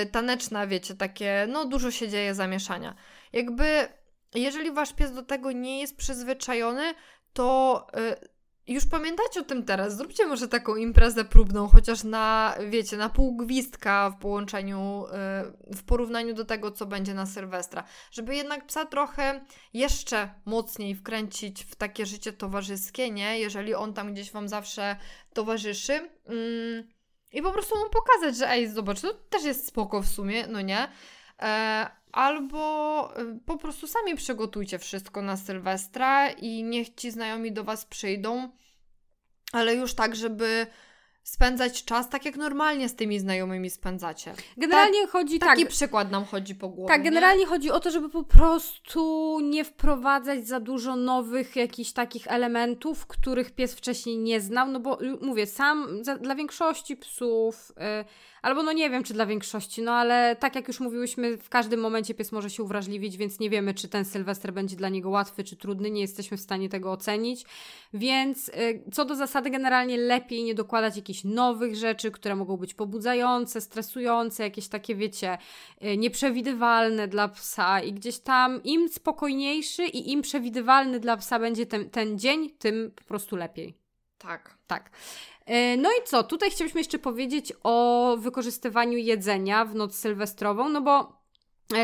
[0.04, 2.96] y, taneczna, wiecie, takie, no dużo się dzieje zamieszania.
[3.34, 3.88] Jakby,
[4.36, 6.94] jeżeli wasz pies do tego nie jest przyzwyczajony,
[7.34, 8.32] to y,
[8.68, 9.98] już pamiętacie o tym teraz.
[9.98, 15.06] Zróbcie może taką imprezę próbną, chociaż na, wiecie, na pół gwizdka w połączeniu,
[15.68, 17.84] yy, w porównaniu do tego, co będzie na Sylwestra.
[18.12, 23.40] Żeby jednak psa trochę jeszcze mocniej wkręcić w takie życie towarzyskie, nie?
[23.40, 24.96] Jeżeli on tam gdzieś Wam zawsze
[25.34, 26.10] towarzyszy.
[26.30, 26.88] Yy,
[27.34, 30.62] I po prostu mu pokazać, że ej, zobacz, to też jest spoko w sumie, no
[30.62, 30.88] nie?
[32.12, 37.86] Albo y, po prostu sami przygotujcie wszystko na Sylwestra i niech ci znajomi do Was
[37.86, 38.50] przyjdą,
[39.52, 40.68] ale już tak, żeby
[41.24, 44.34] spędzać czas tak, jak normalnie z tymi znajomymi spędzacie.
[44.58, 45.72] Generalnie Ta, chodzi taki tak.
[45.72, 46.88] przykład nam chodzi po głowie.
[46.88, 47.48] Tak, generalnie nie?
[47.48, 53.52] chodzi o to, żeby po prostu nie wprowadzać za dużo nowych jakichś takich elementów, których
[53.52, 57.72] pies wcześniej nie znał, no bo mówię, sam za, dla większości psów.
[57.78, 58.06] Yy,
[58.42, 61.80] Albo no nie wiem, czy dla większości, no ale tak jak już mówiłyśmy, w każdym
[61.80, 65.44] momencie pies może się uwrażliwić, więc nie wiemy, czy ten Sylwester będzie dla niego łatwy,
[65.44, 67.46] czy trudny, nie jesteśmy w stanie tego ocenić.
[67.94, 72.74] Więc y, co do zasady, generalnie lepiej nie dokładać jakichś nowych rzeczy, które mogą być
[72.74, 75.38] pobudzające, stresujące, jakieś takie, wiecie,
[75.84, 81.66] y, nieprzewidywalne dla psa i gdzieś tam im spokojniejszy i im przewidywalny dla psa będzie
[81.66, 83.78] ten, ten dzień, tym po prostu lepiej.
[84.18, 84.58] Tak.
[84.68, 84.90] Tak.
[85.46, 86.24] E, no i co?
[86.24, 91.21] Tutaj chcieliśmy jeszcze powiedzieć o wykorzystywaniu jedzenia w noc sylwestrową, no bo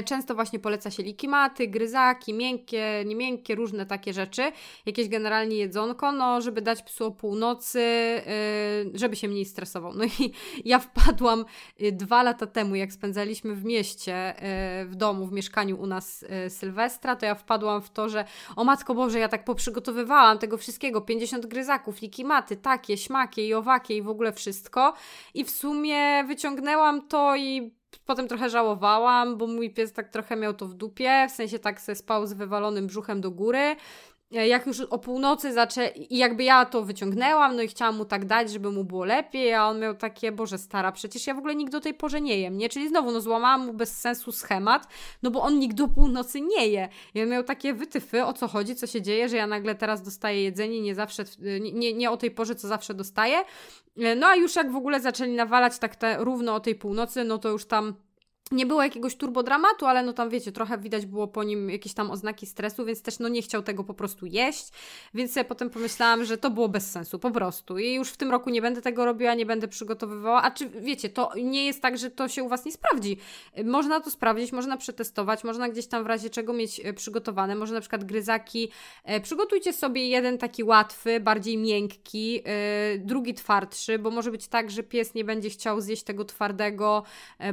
[0.05, 4.51] często właśnie poleca się likimaty, gryzaki, miękkie, niemiękkie, różne takie rzeczy.
[4.85, 9.93] Jakieś generalnie jedzonko, no żeby dać psu o północy, yy, żeby się mniej stresował.
[9.93, 10.31] No i
[10.65, 11.45] ja wpadłam
[11.81, 14.33] y, dwa lata temu, jak spędzaliśmy w mieście,
[14.81, 18.25] yy, w domu, w mieszkaniu u nas Sylwestra, to ja wpadłam w to, że
[18.55, 23.97] o Matko Boże, ja tak poprzygotowywałam tego wszystkiego, 50 gryzaków, likimaty, takie, śmakie i owakie
[23.97, 24.93] i w ogóle wszystko.
[25.33, 30.53] I w sumie wyciągnęłam to i potem trochę żałowałam, bo mój pies tak trochę miał
[30.53, 33.75] to w dupie, w sensie tak se spał z wywalonym brzuchem do góry.
[34.31, 38.05] E, jak już o północy zaczę i jakby ja to wyciągnęłam, no i chciałam mu
[38.05, 41.37] tak dać, żeby mu było lepiej, a on miał takie, Boże stara, przecież ja w
[41.37, 42.69] ogóle nigdy do tej porze nie jem, nie?
[42.69, 44.87] Czyli znowu, no złamałam mu bez sensu schemat,
[45.23, 46.89] no bo on nigdy o północy nie je.
[47.15, 50.01] I on miał takie wytyfy, o co chodzi, co się dzieje, że ja nagle teraz
[50.01, 51.23] dostaję jedzenie, nie zawsze,
[51.73, 53.37] nie, nie o tej porze, co zawsze dostaję.
[53.97, 57.23] E, no a już jak w ogóle zaczęli nawalać tak te, równo o tej północy,
[57.23, 58.06] no to już tam
[58.51, 62.11] nie było jakiegoś turbodramatu, ale no tam wiecie, trochę widać było po nim jakieś tam
[62.11, 64.69] oznaki stresu, więc też no nie chciał tego po prostu jeść,
[65.13, 67.77] więc ja potem pomyślałam, że to było bez sensu, po prostu.
[67.77, 71.09] I już w tym roku nie będę tego robiła, nie będę przygotowywała, a czy wiecie,
[71.09, 73.17] to nie jest tak, że to się u Was nie sprawdzi.
[73.65, 77.73] Można to sprawdzić, można przetestować, można gdzieś tam w razie czego mieć e, przygotowane, może
[77.73, 78.71] na przykład gryzaki,
[79.03, 84.71] e, przygotujcie sobie jeden taki łatwy, bardziej miękki, e, drugi twardszy, bo może być tak,
[84.71, 87.03] że pies nie będzie chciał zjeść tego twardego,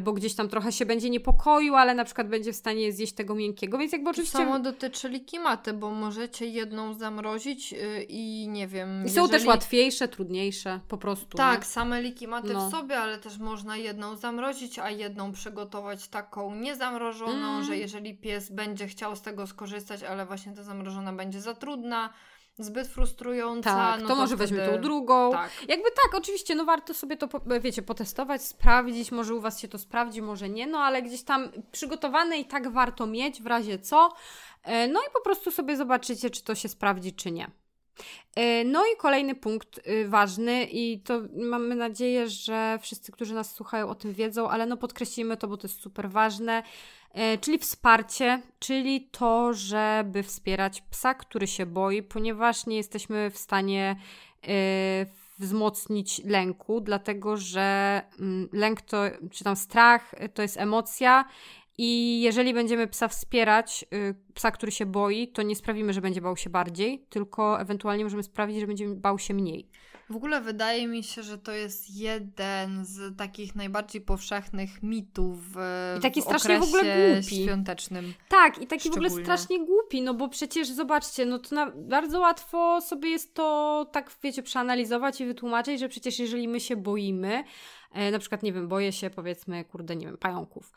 [0.01, 3.13] bo gdzieś tam trochę się się będzie niepokoił, ale na przykład będzie w stanie zjeść
[3.13, 4.39] tego miękkiego, więc jakby oczywiście...
[4.39, 9.05] To samo dotyczy likimaty, bo możecie jedną zamrozić yy, i nie wiem...
[9.07, 9.31] I są jeżeli...
[9.31, 11.37] też łatwiejsze, trudniejsze, po prostu.
[11.37, 11.65] Tak, nie?
[11.65, 12.69] same likimaty no.
[12.69, 17.65] w sobie, ale też można jedną zamrozić, a jedną przygotować taką niezamrożoną, mm.
[17.65, 22.11] że jeżeli pies będzie chciał z tego skorzystać, ale właśnie ta zamrożona będzie za trudna,
[22.59, 23.71] zbyt frustrująca.
[23.71, 24.55] Tak, no to, to może wtedy...
[24.55, 25.33] weźmy tą drugą.
[25.33, 25.51] Tak.
[25.69, 27.29] Jakby tak, oczywiście, no warto sobie to,
[27.61, 31.49] wiecie, potestować, sprawdzić, może u Was się to sprawdzi, może nie, no ale gdzieś tam
[31.73, 34.13] przygotowane i tak warto mieć w razie co.
[34.63, 37.51] E, no i po prostu sobie zobaczycie, czy to się sprawdzi, czy nie.
[38.37, 43.55] E, no i kolejny punkt y, ważny i to mamy nadzieję, że wszyscy, którzy nas
[43.55, 46.63] słuchają o tym wiedzą, ale no podkreślimy to, bo to jest super ważne.
[47.15, 53.39] E, czyli wsparcie, czyli to, żeby wspierać psa, który się boi, ponieważ nie jesteśmy w
[53.39, 53.97] stanie
[54.43, 55.07] e,
[55.39, 61.25] wzmocnić lęku, dlatego że mm, lęk to, czy tam strach to jest emocja
[61.79, 66.21] i jeżeli będziemy psa wspierać, y, psa, który się boi, to nie sprawimy, że będzie
[66.21, 69.69] bał się bardziej, tylko ewentualnie możemy sprawić, że będzie bał się mniej.
[70.11, 75.39] W ogóle wydaje mi się, że to jest jeden z takich najbardziej powszechnych mitów
[75.99, 77.37] I taki w strasznie w ogóle głupi.
[77.45, 78.15] świątecznym.
[78.29, 82.21] Tak, i taki w ogóle strasznie głupi, no bo przecież zobaczcie, no to na, bardzo
[82.21, 87.45] łatwo sobie jest to tak, wiecie, przeanalizować i wytłumaczyć, że przecież jeżeli my się boimy,
[87.93, 90.73] e, na przykład, nie wiem, boję się powiedzmy, kurde, nie wiem, pająków.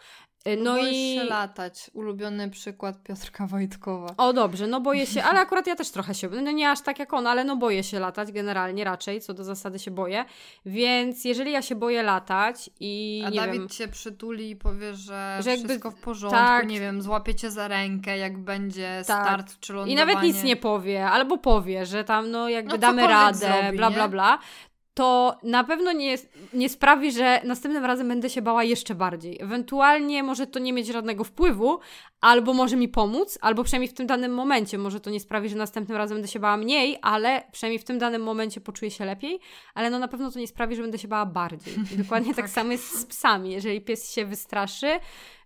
[0.47, 1.91] E, no boję i się latać.
[1.93, 4.13] Ulubiony przykład Piotrka Wojtkowa.
[4.17, 6.99] O dobrze, no boję się, ale akurat ja też trochę się, no nie aż tak
[6.99, 10.25] jak on, ale no boję się latać generalnie raczej, co do zasady się boję.
[10.65, 14.95] Więc jeżeli ja się boję latać i A nie Dawid wiem, cię przytuli i powie,
[14.95, 19.03] że, że jakby, wszystko w porządku, tak, nie wiem, złapie cię za rękę, jak będzie
[19.07, 19.23] tak.
[19.23, 19.93] start czy lądowanie.
[19.93, 23.77] I nawet nic nie powie, albo powie, że tam no jakby no, damy radę, zrobi,
[23.77, 24.39] bla bla bla
[24.97, 26.17] to na pewno nie,
[26.53, 29.37] nie sprawi, że następnym razem będę się bała jeszcze bardziej.
[29.41, 31.79] Ewentualnie może to nie mieć żadnego wpływu,
[32.21, 34.77] albo może mi pomóc, albo przynajmniej w tym danym momencie.
[34.77, 37.99] Może to nie sprawi, że następnym razem będę się bała mniej, ale przynajmniej w tym
[37.99, 39.39] danym momencie poczuję się lepiej,
[39.73, 41.73] ale no na pewno to nie sprawi, że będę się bała bardziej.
[41.93, 42.45] I dokładnie tak.
[42.45, 43.51] tak samo jest z psami.
[43.51, 44.99] Jeżeli pies się wystraszy,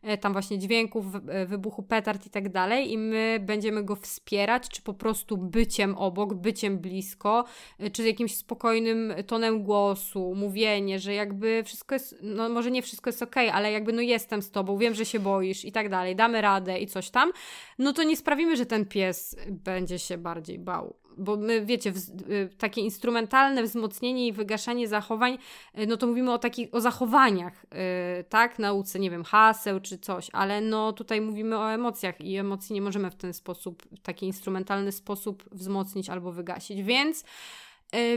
[0.04, 4.70] E, tam właśnie dźwięków, e, wybuchu petard i tak dalej i my będziemy go wspierać,
[4.70, 7.46] czy po prostu byciem obok, byciem blisko,
[7.80, 13.10] e, czy jakimś spokojnym tonem głosu, mówienie, że jakby wszystko jest, no może nie wszystko
[13.10, 16.16] jest ok, ale jakby no jestem z tobą, wiem, że się boisz i tak dalej,
[16.16, 17.32] damy radę i coś tam,
[17.80, 21.02] no to nie sprawimy, że ten pies będzie się bardziej bał.
[21.18, 21.94] Bo my wiecie,
[22.30, 25.38] y, takie instrumentalne wzmocnienie i wygaszanie zachowań,
[25.80, 29.98] y, no to mówimy o takich, o zachowaniach, yy, tak, nauce, nie wiem, haseł czy
[29.98, 34.02] coś, ale no tutaj mówimy o emocjach i emocji nie możemy w ten sposób, w
[34.02, 37.24] taki instrumentalny sposób wzmocnić albo wygasić, więc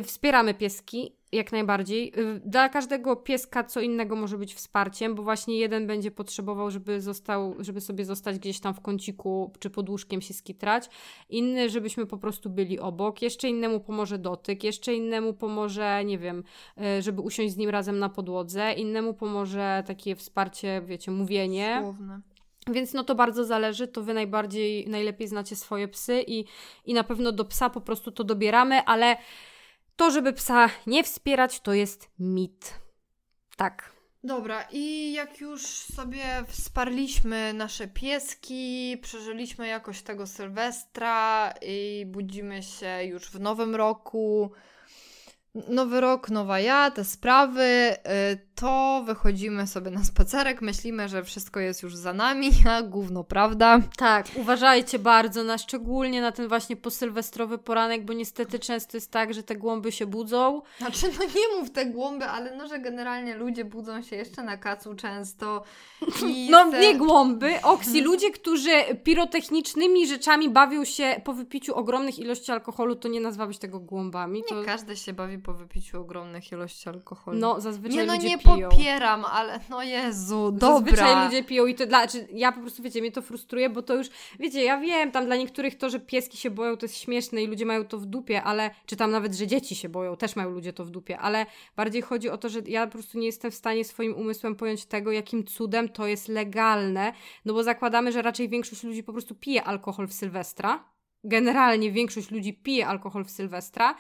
[0.03, 2.13] wspieramy pieski, jak najbardziej.
[2.21, 7.01] Y, dla każdego pieska co innego może być wsparciem, bo właśnie jeden będzie potrzebował, żeby
[7.01, 10.89] został, żeby sobie zostać gdzieś tam w kąciku czy pod łóżkiem się skitrać.
[11.29, 13.23] Inny, żebyśmy po prostu byli obok.
[13.23, 16.45] Jeszcze innemu pomoże dotyk, jeszcze innemu pomoże, nie wiem,
[16.99, 18.73] y, żeby usiąść z nim razem na podłodze.
[18.73, 21.81] Innemu pomoże takie wsparcie, wiecie, mówienie.
[21.83, 22.21] Słowne.
[22.73, 26.45] Więc no to bardzo zależy, to wy najbardziej, najlepiej znacie swoje psy i,
[26.85, 29.17] i na pewno do psa po prostu to dobieramy, ale
[29.97, 32.75] to, żeby psa nie wspierać, to jest mit.
[33.57, 33.95] Tak.
[34.25, 43.05] Dobra, i jak już sobie wsparliśmy nasze pieski, przeżyliśmy jakoś tego Sylwestra i budzimy się
[43.05, 44.51] już w nowym roku,
[45.55, 47.97] nowy rok, nowa ja, te sprawy, y,
[48.55, 53.81] to wychodzimy sobie na spacerek, myślimy, że wszystko jest już za nami, a gówno prawda.
[53.97, 59.35] Tak, uważajcie bardzo, na szczególnie na ten właśnie posylwestrowy poranek, bo niestety często jest tak,
[59.35, 60.63] że te głąby się budzą.
[60.79, 64.57] Znaczy, no nie mów te głąby, ale no, że generalnie ludzie budzą się jeszcze na
[64.57, 65.63] kacu często.
[66.51, 66.81] no te...
[66.81, 68.71] nie głąby, oksi, ludzie, którzy
[69.05, 74.43] pirotechnicznymi rzeczami bawią się po wypiciu ogromnych ilości alkoholu, to nie nazwałabyś tego głąbami.
[74.49, 74.61] To...
[74.61, 77.39] Nie każdy się bawi po wypiciu ogromnych ilości alkoholu.
[77.39, 78.69] No, zazwyczaj nie, no, ludzie nie piją.
[78.69, 80.97] popieram, ale no Jezu, dobra.
[80.97, 83.83] Zazwyczaj ludzie piją i to dla, czy ja po prostu, wiecie, mnie to frustruje, bo
[83.83, 86.99] to już, wiecie, ja wiem, tam dla niektórych to, że pieski się boją, to jest
[86.99, 90.17] śmieszne i ludzie mają to w dupie, ale, czy tam nawet, że dzieci się boją,
[90.17, 93.19] też mają ludzie to w dupie, ale bardziej chodzi o to, że ja po prostu
[93.19, 97.13] nie jestem w stanie swoim umysłem pojąć tego, jakim cudem to jest legalne,
[97.45, 102.31] no bo zakładamy, że raczej większość ludzi po prostu pije alkohol w Sylwestra, generalnie większość
[102.31, 103.95] ludzi pije alkohol w Sylwestra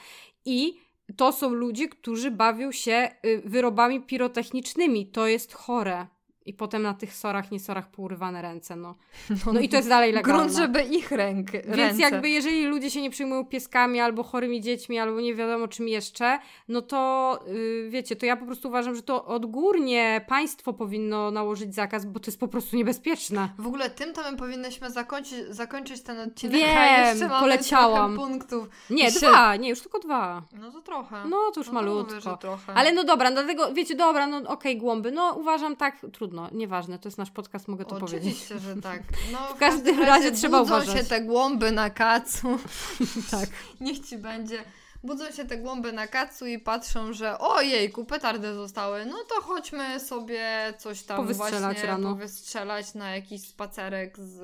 [0.44, 0.83] i
[1.16, 5.06] to są ludzie, którzy bawią się y, wyrobami pirotechnicznymi.
[5.06, 6.06] To jest chore.
[6.46, 8.94] I potem na tych sorach, nie sorach pourywane ręce, no.
[9.52, 10.38] No i to jest dalej legalne.
[10.38, 12.02] Grunt, żeby ich ręk, Więc ręce.
[12.02, 16.38] jakby jeżeli ludzie się nie przyjmują pieskami albo chorymi dziećmi, albo nie wiadomo czym jeszcze,
[16.68, 21.74] no to yy, wiecie, to ja po prostu uważam, że to odgórnie państwo powinno nałożyć
[21.74, 23.48] zakaz, bo to jest po prostu niebezpieczne.
[23.58, 28.16] W ogóle tym to my powinnyśmy zakończyć, zakończyć ten odcinek, Wiem, poleciałam.
[28.16, 28.68] punktów.
[28.90, 30.42] Nie, dwa, nie, już tylko dwa.
[30.52, 31.24] No to trochę.
[31.28, 32.20] No to już no malutko.
[32.20, 32.74] To mówię, trochę.
[32.74, 36.58] Ale no dobra, dlatego, wiecie, dobra, no okej, okay, głąby, no uważam tak, trudno trudno,
[36.58, 38.44] nieważne, to jest nasz podcast, mogę to Oczywiście, powiedzieć.
[38.44, 39.02] Oczywiście, że tak.
[39.32, 40.98] No, w, w każdym razie, razie trzeba uważać.
[40.98, 42.58] się te głąby na kacu.
[43.30, 43.48] tak.
[43.80, 44.64] Niech ci będzie.
[45.02, 50.00] Budzą się te głąby na kacu i patrzą, że ojejku, petardy zostały, no to chodźmy
[50.00, 52.08] sobie coś tam powystrzelać właśnie rano.
[52.08, 54.42] powystrzelać na jakiś spacerek z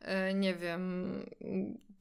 [0.00, 1.26] e, nie wiem,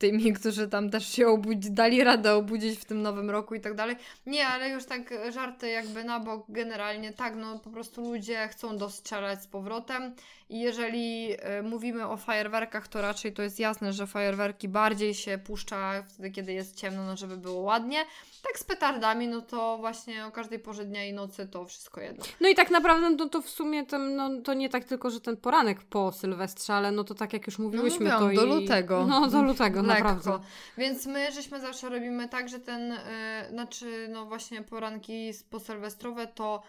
[0.02, 3.76] tymi, którzy tam też się obudzi, dali radę obudzić w tym nowym roku i tak
[3.76, 3.96] dalej.
[4.26, 8.78] Nie, ale już tak żarty jakby na bok generalnie tak, no po prostu ludzie chcą
[8.78, 10.14] dostrzelać z powrotem
[10.52, 15.38] i jeżeli y, mówimy o fajerwerkach, to raczej to jest jasne, że fajerwerki bardziej się
[15.38, 18.06] puszcza wtedy, kiedy jest ciemno, no żeby było ładnie.
[18.44, 22.26] Tak z petardami, no to właśnie o każdej porze dnia i nocy to wszystko jedno.
[22.42, 25.22] No i tak naprawdę no to w sumie ten, no, to nie tak tylko, że
[25.22, 28.50] ten poranek po Sylwestrze, ale no to tak jak już mówiłyśmy, no to do i...
[28.50, 29.06] lutego.
[29.08, 30.40] No do lutego, naprawdę.
[30.78, 36.64] Więc my żeśmy zawsze robimy tak, że ten, yy, znaczy no właśnie poranki posylwestrowe to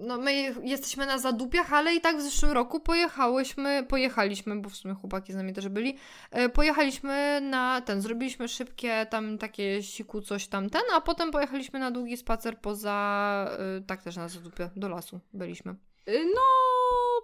[0.00, 4.76] no my jesteśmy na zadupiach, ale i tak w zeszłym roku pojechałyśmy, pojechaliśmy, bo w
[4.76, 5.96] sumie chłopaki z nami też byli,
[6.30, 11.78] e, pojechaliśmy na ten, zrobiliśmy szybkie tam takie siku coś tam ten, a potem pojechaliśmy
[11.78, 15.74] na długi spacer poza, e, tak też na zadupie, do lasu byliśmy.
[16.08, 16.42] Y, no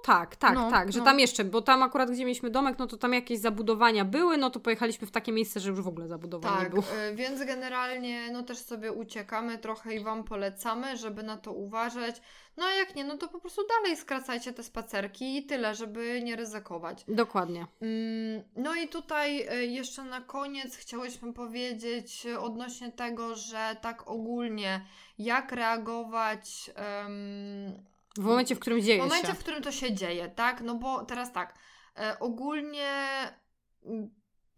[0.03, 1.05] tak, tak, no, tak, że no.
[1.05, 4.51] tam jeszcze, bo tam akurat gdzie mieliśmy domek, no to tam jakieś zabudowania były, no
[4.51, 6.82] to pojechaliśmy w takie miejsce, że już w ogóle zabudowanie tak, było.
[6.82, 12.20] Tak, więc generalnie no też sobie uciekamy trochę i Wam polecamy, żeby na to uważać.
[12.57, 16.20] No a jak nie, no to po prostu dalej skracajcie te spacerki i tyle, żeby
[16.24, 17.05] nie ryzykować.
[17.09, 17.66] Dokładnie.
[17.80, 24.86] Mm, no i tutaj e, jeszcze na koniec chciałyśmy powiedzieć odnośnie tego, że tak ogólnie
[25.18, 26.70] jak reagować...
[27.03, 29.06] Um, w momencie, w którym dzieje się.
[29.06, 29.34] W momencie, się.
[29.34, 30.61] w którym to się dzieje, tak?
[30.61, 31.54] No bo teraz tak,
[31.96, 33.06] e, ogólnie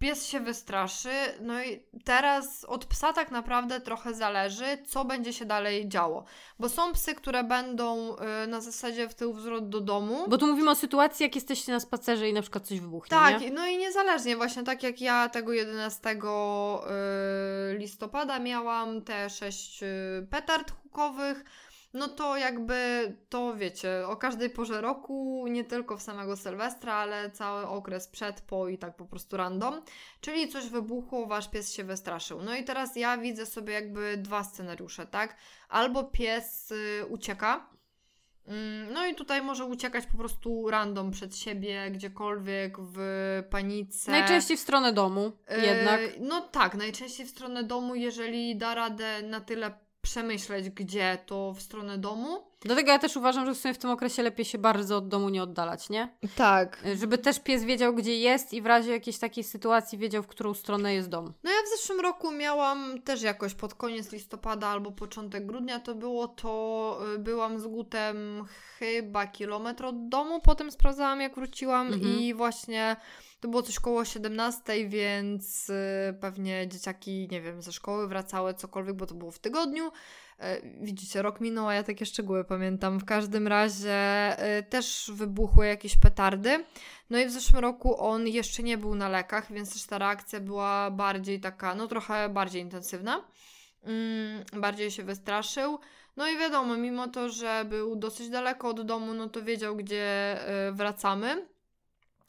[0.02, 5.44] pies się wystraszy, no i teraz od psa tak naprawdę trochę zależy, co będzie się
[5.44, 6.24] dalej działo.
[6.58, 10.24] Bo są psy, które będą y, na zasadzie w tył wzrot do domu.
[10.28, 13.10] Bo tu mówimy o sytuacji, jak jesteście na spacerze i na przykład coś wybuchnie.
[13.10, 13.50] Tak, nie?
[13.50, 16.18] no i niezależnie, właśnie tak jak ja tego 11 y,
[17.78, 21.44] listopada miałam te sześć y, petard hukowych
[21.94, 27.30] no to jakby to wiecie, o każdej porze roku, nie tylko w samego Sylwestra, ale
[27.30, 29.82] cały okres przed, po i tak po prostu random.
[30.20, 32.42] Czyli coś wybuchło, wasz pies się wystraszył.
[32.42, 35.36] No i teraz ja widzę sobie jakby dwa scenariusze, tak?
[35.68, 37.66] Albo pies y, ucieka,
[38.46, 42.98] mm, no i tutaj może uciekać po prostu random przed siebie, gdziekolwiek, w
[43.50, 44.10] panice.
[44.10, 45.32] Najczęściej w stronę domu,
[45.62, 46.00] jednak.
[46.00, 51.52] Yy, no tak, najczęściej w stronę domu, jeżeli da radę na tyle przemyśleć, gdzie to
[51.52, 52.52] w stronę domu.
[52.60, 55.28] Dlatego ja też uważam, że w sumie w tym okresie lepiej się bardzo od domu
[55.28, 56.16] nie oddalać, nie?
[56.36, 56.84] Tak.
[56.96, 60.54] Żeby też pies wiedział, gdzie jest i w razie jakiejś takiej sytuacji wiedział, w którą
[60.54, 61.32] stronę jest dom.
[61.44, 65.94] No ja w zeszłym roku miałam też jakoś pod koniec listopada albo początek grudnia to
[65.94, 68.44] było, to y, byłam z Gutem
[68.78, 72.18] chyba kilometr od domu, potem sprawdzałam jak wróciłam mhm.
[72.18, 72.96] i właśnie
[73.42, 75.74] To było coś koło 17, więc y,
[76.20, 79.92] pewnie dzieciaki, nie wiem, ze szkoły wracały, cokolwiek, bo to było w tygodniu.
[80.38, 82.98] E, widzicie, rok minął, a ja takie szczegóły pamiętam.
[82.98, 83.92] W każdym razie
[84.38, 86.64] e, też wybuchły jakieś petardy.
[87.10, 90.40] No i w zeszłym roku on jeszcze nie był na lekach, więc też ta reakcja
[90.40, 93.24] była bardziej taka, no trochę bardziej intensywna.
[93.84, 95.78] Mm, bardziej się wystraszył.
[96.16, 100.04] No i wiadomo, mimo to, że był dosyć daleko od domu, no to wiedział, gdzie
[100.48, 101.51] e, wracamy.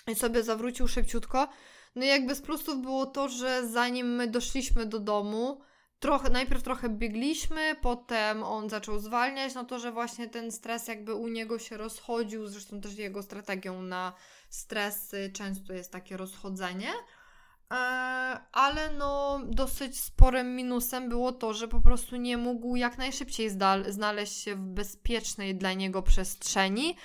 [0.08, 1.48] I sobie zawrócił szybciutko.
[1.96, 5.62] No i jakby z plusów było to, że zanim my doszliśmy do domu,
[6.00, 11.16] trochę, najpierw trochę biegliśmy, potem on zaczął zwalniać, no to, że właśnie ten stres jakby
[11.16, 14.14] u niego się rozchodził, zresztą też jego strategią na
[14.50, 16.90] stresy często jest takie rozchodzenie.
[17.72, 17.76] E,
[18.52, 23.50] ale no, dosyć sporym minusem było to, że po prostu nie mógł jak najszybciej
[23.88, 26.96] znaleźć się w bezpiecznej dla niego przestrzeni.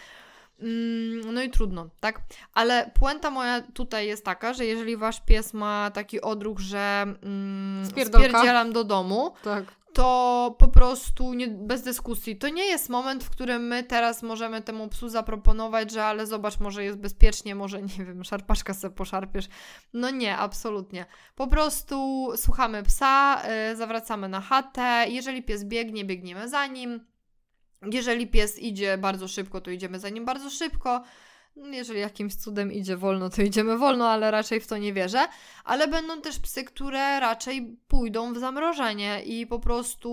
[0.60, 2.20] Mm, no i trudno, tak?
[2.54, 7.86] Ale puenta moja tutaj jest taka, że jeżeli wasz pies ma taki odruch, że mm,
[7.86, 9.64] spierdzielam do domu, tak.
[9.92, 12.36] to po prostu nie, bez dyskusji.
[12.36, 16.60] To nie jest moment, w którym my teraz możemy temu psu zaproponować, że ale zobacz,
[16.60, 19.48] może jest bezpiecznie, może nie wiem, szarpaczka sobie poszarpiesz.
[19.92, 21.06] No nie, absolutnie.
[21.34, 25.04] Po prostu słuchamy psa, yy, zawracamy na chatę.
[25.08, 27.00] Jeżeli pies biegnie, biegniemy za nim
[27.82, 31.02] jeżeli pies idzie bardzo szybko, to idziemy za nim bardzo szybko.
[31.56, 35.28] Jeżeli jakimś cudem idzie wolno, to idziemy wolno, ale raczej w to nie wierzę.
[35.64, 40.10] Ale będą też psy, które raczej pójdą w zamrożenie i po prostu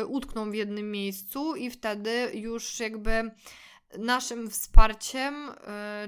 [0.00, 3.30] y, utkną w jednym miejscu, i wtedy już jakby
[3.98, 5.54] naszym wsparciem, y,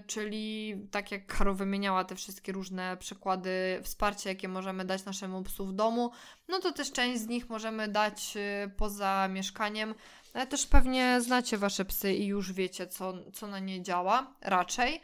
[0.07, 5.67] czyli tak jak Karo wymieniała te wszystkie różne przykłady wsparcia, jakie możemy dać naszemu psu
[5.67, 6.11] w domu,
[6.49, 9.95] no to też część z nich możemy dać y, poza mieszkaniem
[10.35, 15.01] ale też pewnie znacie wasze psy i już wiecie, co, co na nie działa, raczej.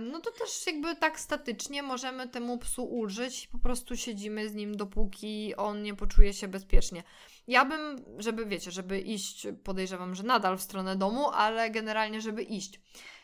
[0.00, 4.54] No to też jakby tak statycznie możemy temu psu ulżyć i po prostu siedzimy z
[4.54, 7.02] nim, dopóki on nie poczuje się bezpiecznie.
[7.46, 12.42] Ja bym, żeby wiecie, żeby iść, podejrzewam, że nadal w stronę domu, ale generalnie, żeby
[12.42, 12.80] iść.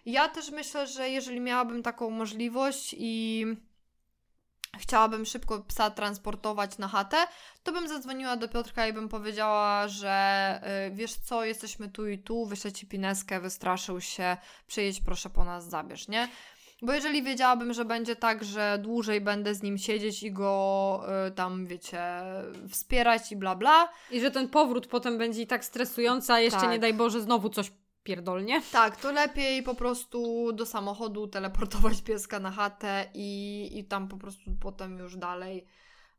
[0.06, 3.46] Ja też myślę, że jeżeli miałabym taką możliwość i
[4.78, 7.16] chciałabym szybko psa transportować na chatę,
[7.62, 12.18] to bym zadzwoniła do Piotrka i bym powiedziała, że yy, wiesz co, jesteśmy tu i
[12.18, 16.28] tu, wyślę ci pineskę, wystraszył się, przyjedź proszę po nas, zabierz, nie?
[16.82, 21.30] Bo jeżeli wiedziałabym, że będzie tak, że dłużej będę z nim siedzieć i go y,
[21.30, 22.00] tam, wiecie,
[22.68, 23.88] wspierać i bla bla.
[24.10, 26.70] I że ten powrót potem będzie i tak stresujący, a jeszcze tak.
[26.70, 27.70] nie daj Boże znowu coś
[28.03, 28.62] pierdolnie.
[28.72, 34.16] Tak, to lepiej po prostu do samochodu teleportować pieska na chatę i, i tam po
[34.16, 35.66] prostu potem już dalej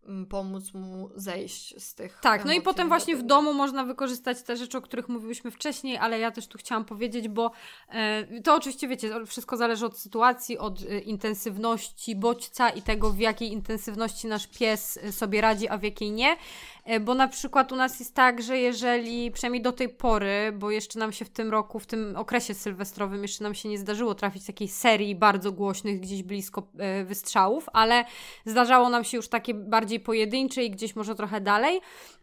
[0.04, 2.20] mm, pomóc mu zejść z tych.
[2.22, 5.98] Tak, no i potem właśnie w domu można wykorzystać te rzeczy, o których mówiłyśmy wcześniej,
[5.98, 7.52] ale ja też tu chciałam powiedzieć, bo
[7.90, 13.20] e, to oczywiście wiecie, wszystko zależy od sytuacji, od e, intensywności bodźca i tego, w
[13.20, 16.38] jakiej intensywności nasz pies sobie radzi, a w jakiej nie.
[16.86, 20.72] E, bo na przykład u nas jest tak, że jeżeli, przynajmniej do tej pory, bo
[20.72, 24.16] jeszcze nam się w tym roku, w tym okresie sylwestrowym, jeszcze nam się nie zdarzyło
[24.16, 28.06] trafić takiej serii bardzo głośnych, gdzieś blisko e, wystrzałów, ale
[28.46, 31.82] zdarzało nam się już takie bardziej pojedyncze i gdzieś może trochę dalej.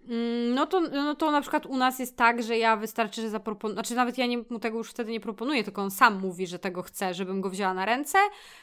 [0.08, 3.30] Mm, no to, no to na przykład u nas jest tak, że ja wystarczy, że
[3.30, 6.46] zaproponuję, znaczy nawet ja nie, mu tego już wtedy nie proponuję, tylko on sam mówi,
[6.46, 8.18] że tego chce, żebym go wzięła na ręce.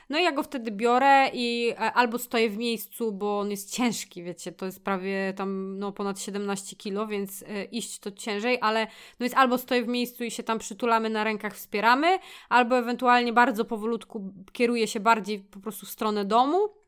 [0.09, 3.75] No i ja go wtedy biorę i e, albo stoję w miejscu, bo on jest
[3.75, 8.57] ciężki, wiecie, to jest prawie tam no ponad 17 kilo, więc y, iść to ciężej,
[8.61, 8.87] ale
[9.19, 12.19] no jest albo stoję w miejscu i się tam przytulamy na rękach, wspieramy,
[12.49, 16.84] albo ewentualnie bardzo powolutku kieruję się bardziej po prostu w stronę domu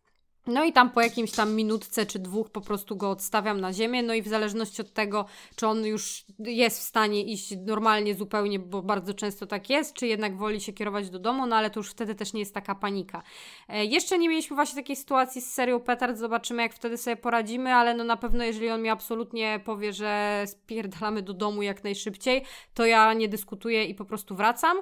[0.48, 4.04] no i tam po jakimś tam minutce czy dwóch po prostu go odstawiam na ziemię,
[4.04, 5.26] no i w zależności od tego,
[5.56, 10.08] czy on już jest w stanie iść normalnie zupełnie, bo bardzo często tak jest, czy
[10.08, 12.76] jednak woli się kierować do domu, no ale to już wtedy też nie jest taka
[12.76, 13.24] panika.
[13.70, 17.74] E, jeszcze nie mieliśmy właśnie takiej sytuacji z serią petard, zobaczymy jak wtedy sobie poradzimy,
[17.74, 22.44] ale no na pewno jeżeli on mi absolutnie powie, że spierdalamy do domu jak najszybciej,
[22.74, 24.78] to ja nie dyskutuję i po prostu wracam.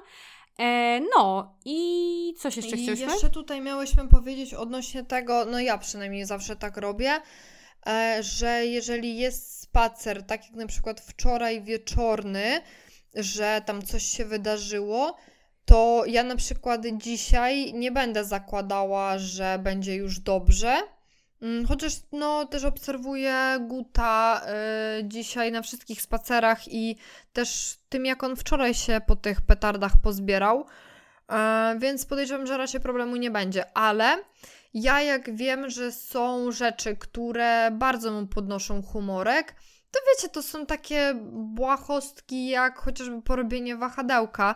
[0.58, 6.24] E, no i coś jeszcze I jeszcze tutaj miałyśmy powiedzieć odnośnie tego, no ja przynajmniej
[6.24, 7.20] zawsze tak robię,
[7.86, 12.60] e, że jeżeli jest spacer, tak jak na przykład wczoraj wieczorny,
[13.14, 15.16] że tam coś się wydarzyło,
[15.64, 20.76] to ja na przykład dzisiaj nie będę zakładała, że będzie już dobrze,
[21.68, 24.42] chociaż no, też obserwuję Guta
[25.00, 26.96] y, dzisiaj na wszystkich spacerach i
[27.32, 32.80] też tym, jak on wczoraj się po tych petardach pozbierał, y, więc podejrzewam, że raczej
[32.80, 33.76] problemu nie będzie.
[33.76, 34.18] Ale
[34.74, 39.54] ja jak wiem, że są rzeczy, które bardzo mu podnoszą humorek,
[39.90, 44.54] to wiecie, to są takie błahostki jak chociażby porobienie wahadełka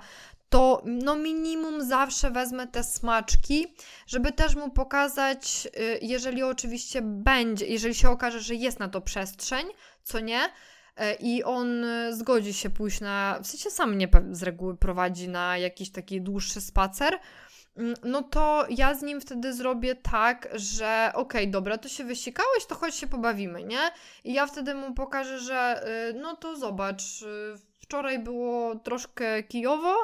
[0.51, 3.75] to no minimum zawsze wezmę te smaczki,
[4.07, 9.01] żeby też mu pokazać, y, jeżeli oczywiście będzie, jeżeli się okaże, że jest na to
[9.01, 9.67] przestrzeń,
[10.03, 10.49] co nie, y,
[11.21, 15.93] i on zgodzi się pójść na, w sensie sam mnie z reguły prowadzi na jakiś
[15.93, 17.19] taki dłuższy spacer,
[17.77, 22.05] mm, no to ja z nim wtedy zrobię tak, że okej, okay, dobra, to się
[22.05, 23.81] wysikałeś, to chodź się pobawimy, nie?
[24.25, 27.03] I ja wtedy mu pokażę, że y, no to zobacz,
[27.91, 29.95] wczoraj było troszkę kijowo,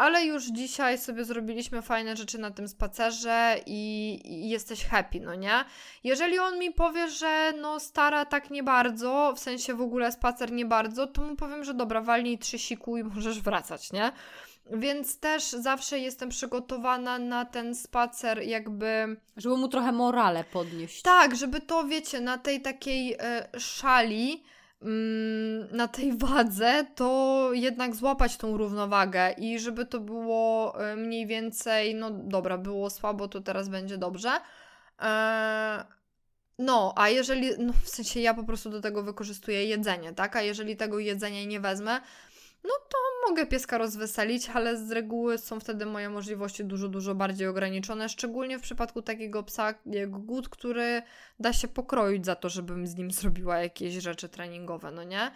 [0.00, 5.34] ale już dzisiaj sobie zrobiliśmy fajne rzeczy na tym spacerze i, i, jesteś happy, no
[5.34, 5.64] nie?
[6.04, 10.52] Jeżeli on mi powie, że no stara tak nie bardzo, w sensie w ogóle spacer
[10.52, 14.12] nie bardzo, to mu powiem, że dobra, walnij trzy siku i możesz wracać, nie?
[14.72, 19.16] Więc też zawsze jestem przygotowana na ten spacer, jakby.
[19.36, 21.02] Żeby mu trochę morale podnieść.
[21.02, 24.42] Tak, żeby to, wiecie, na tej takiej e, szali
[25.72, 31.94] na tej wadze, to jednak złapać tą równowagę i żeby to było e, mniej więcej,
[31.94, 34.30] no dobra, było słabo, to teraz będzie dobrze.
[34.98, 35.84] Eee,
[36.58, 40.36] no, a jeżeli, no w sensie ja po prostu do tego wykorzystuję jedzenie, tak?
[40.36, 42.00] A jeżeli tego jedzenia nie wezmę,
[42.64, 42.98] no to
[43.28, 48.58] mogę pieska rozweselić, ale z reguły są wtedy moje możliwości dużo, dużo bardziej ograniczone, szczególnie
[48.58, 51.02] w przypadku takiego psa jak Gut, który
[51.40, 55.30] da się pokroić za to, żebym z nim zrobiła jakieś rzeczy treningowe, no nie?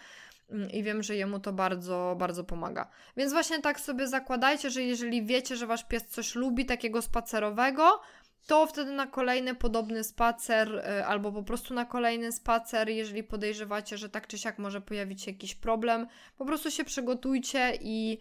[0.50, 2.88] Mm, I wiem, że jemu to bardzo, bardzo pomaga.
[3.16, 8.00] Więc właśnie tak sobie zakładajcie, że jeżeli wiecie, że wasz pies coś lubi takiego spacerowego,
[8.46, 13.98] to wtedy na kolejny podobny spacer, y, albo po prostu na kolejny spacer, jeżeli podejrzewacie,
[13.98, 16.06] że tak czy siak może pojawić się jakiś problem,
[16.38, 18.18] po prostu się przygotujcie i,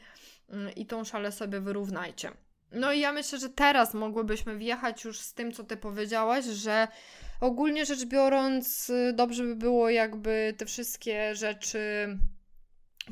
[0.50, 2.32] y, i tą szalę sobie wyrównajcie.
[2.72, 6.88] No i ja myślę, że teraz mogłybyśmy wjechać już z tym, co ty powiedziałaś, że
[7.42, 12.08] ogólnie rzecz biorąc, y, dobrze by było, jakby te wszystkie rzeczy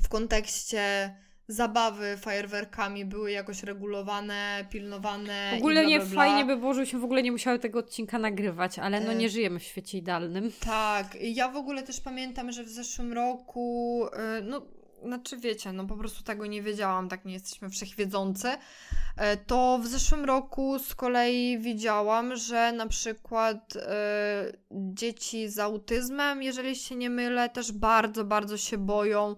[0.03, 1.15] w kontekście
[1.51, 5.51] zabawy fajerwerkami były jakoś regulowane, pilnowane.
[5.57, 9.13] Ogólnie nie fajnie by było, żebyśmy w ogóle nie musiały tego odcinka nagrywać, ale no
[9.13, 10.51] nie e, żyjemy w świecie idealnym.
[10.59, 14.61] Tak, ja w ogóle też pamiętam, że w zeszłym roku, e, no
[15.05, 18.47] znaczy wiecie, no po prostu tego nie wiedziałam, tak nie jesteśmy wszechwiedzący,
[19.17, 23.73] e, to w zeszłym roku z kolei widziałam, że na przykład
[24.71, 29.35] dzieci z autyzmem, jeżeli się nie mylę, też bardzo, bardzo się boją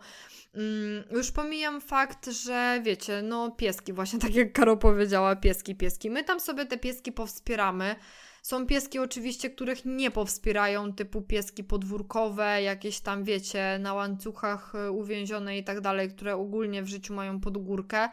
[1.11, 6.09] już pomijam fakt, że wiecie, no pieski, właśnie tak jak Karo powiedziała, pieski, pieski.
[6.09, 7.95] My tam sobie te pieski powspieramy.
[8.41, 14.91] Są pieski oczywiście, których nie powspierają, typu pieski podwórkowe, jakieś tam, wiecie, na łańcuchach y,
[14.91, 18.09] uwięzione i tak dalej, które ogólnie w życiu mają podgórkę.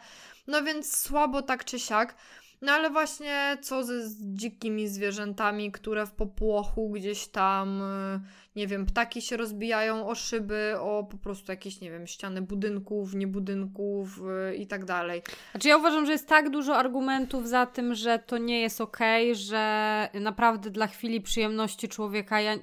[0.47, 2.15] No więc słabo tak czy siak.
[2.61, 8.19] No ale właśnie co ze z dzikimi zwierzętami, które w popłochu gdzieś tam, y,
[8.55, 13.13] nie wiem, ptaki się rozbijają o szyby, o po prostu jakieś, nie wiem, ściany budynków,
[13.13, 15.21] niebudynków yy, i tak dalej.
[15.51, 19.31] Znaczy ja uważam, że jest tak dużo argumentów za tym, że to nie jest okej,
[19.31, 22.55] okay, że naprawdę dla chwili przyjemności człowieka ja...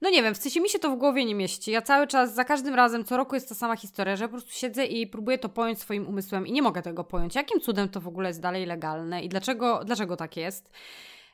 [0.00, 1.70] No nie wiem, w sensie mi się to w głowie nie mieści.
[1.70, 4.50] Ja cały czas, za każdym razem, co roku jest ta sama historia, że po prostu
[4.52, 7.34] siedzę i próbuję to pojąć swoim umysłem i nie mogę tego pojąć.
[7.34, 10.70] Jakim cudem to w ogóle jest dalej legalne i dlaczego, dlaczego tak jest?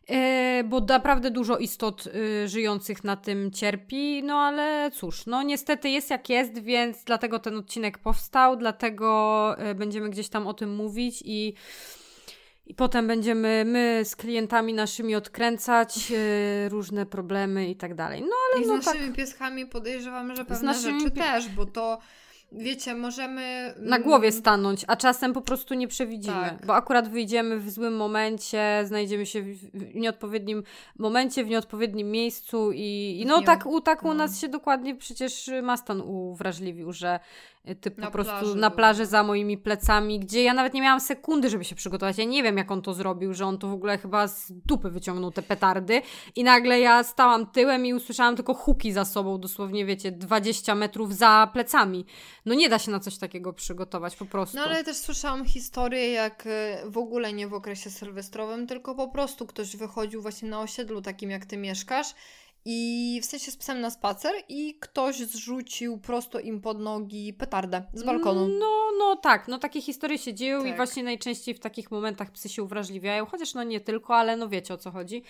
[0.08, 5.88] Yy, bo naprawdę dużo istot yy, żyjących na tym cierpi, no ale cóż, no niestety
[5.88, 10.74] jest jak jest, więc dlatego ten odcinek powstał, dlatego yy, będziemy gdzieś tam o tym
[10.74, 11.54] mówić i
[12.68, 18.20] i potem będziemy my z klientami naszymi odkręcać yy, różne problemy i tak dalej.
[18.20, 19.16] No ale I no, z naszymi tak.
[19.16, 21.98] pieskami podejrzewamy, że pewne rzeczy też, bo to
[22.52, 23.74] wiecie, możemy.
[23.78, 26.34] Na głowie stanąć, a czasem po prostu nie przewidzimy.
[26.34, 26.66] Tak.
[26.66, 30.62] Bo akurat wyjdziemy w złym momencie, znajdziemy się w nieodpowiednim
[30.98, 34.14] momencie, w nieodpowiednim miejscu i, i no tak, u, tak u no.
[34.14, 37.20] nas się dokładnie przecież Mastan uwrażliwił, że
[37.68, 41.00] Y, na po prostu plaży na plaży za moimi plecami, gdzie ja nawet nie miałam
[41.00, 42.18] sekundy, żeby się przygotować.
[42.18, 44.90] Ja nie wiem, jak on to zrobił, że on to w ogóle chyba z dupy
[44.90, 46.02] wyciągnął te petardy
[46.36, 51.14] i nagle ja stałam tyłem i usłyszałam tylko huki za sobą, dosłownie, wiecie, 20 metrów
[51.14, 52.06] za plecami.
[52.46, 54.56] No nie da się na coś takiego przygotować, po prostu.
[54.56, 56.50] No ale też słyszałam historię, jak y,
[56.90, 61.30] w ogóle nie w okresie sylwestrowym, tylko po prostu ktoś wychodził właśnie na osiedlu takim,
[61.30, 62.14] jak ty mieszkasz
[62.64, 67.82] i w sensie z psem na spacer i ktoś zrzucił prosto im pod nogi petardę
[67.94, 68.48] z balkonu.
[68.48, 70.72] No, no tak, no takie historie się dzieją tak.
[70.72, 74.48] i właśnie najczęściej w takich momentach psy się uwrażliwiają, chociaż no nie tylko, ale no
[74.48, 75.22] wiecie o co chodzi.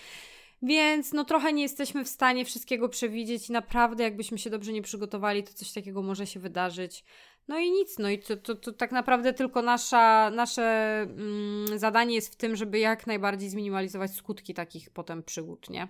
[0.61, 4.81] Więc no trochę nie jesteśmy w stanie wszystkiego przewidzieć i naprawdę jakbyśmy się dobrze nie
[4.81, 7.03] przygotowali, to coś takiego może się wydarzyć.
[7.47, 10.63] No i nic, no i to, to, to tak naprawdę tylko nasza, nasze
[11.01, 15.87] mm, zadanie jest w tym, żeby jak najbardziej zminimalizować skutki takich potem przygód, nie?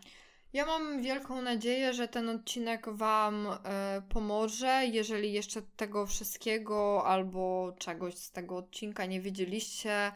[0.53, 4.81] Ja mam wielką nadzieję, że ten odcinek Wam e, pomoże.
[4.91, 10.11] Jeżeli jeszcze tego wszystkiego albo czegoś z tego odcinka nie wiedzieliście,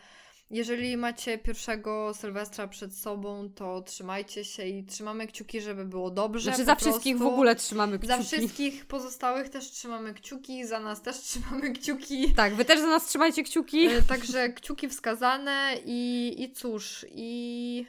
[0.54, 6.50] jeżeli macie pierwszego Sylwestra przed sobą, to trzymajcie się i trzymamy kciuki, żeby było dobrze.
[6.50, 8.08] Znaczy za wszystkich w ogóle trzymamy kciuki.
[8.08, 12.34] Za wszystkich pozostałych też trzymamy kciuki, za nas też trzymamy kciuki.
[12.34, 13.88] Tak, wy też za nas trzymajcie kciuki.
[13.88, 17.86] E, także kciuki wskazane i, i cóż, i...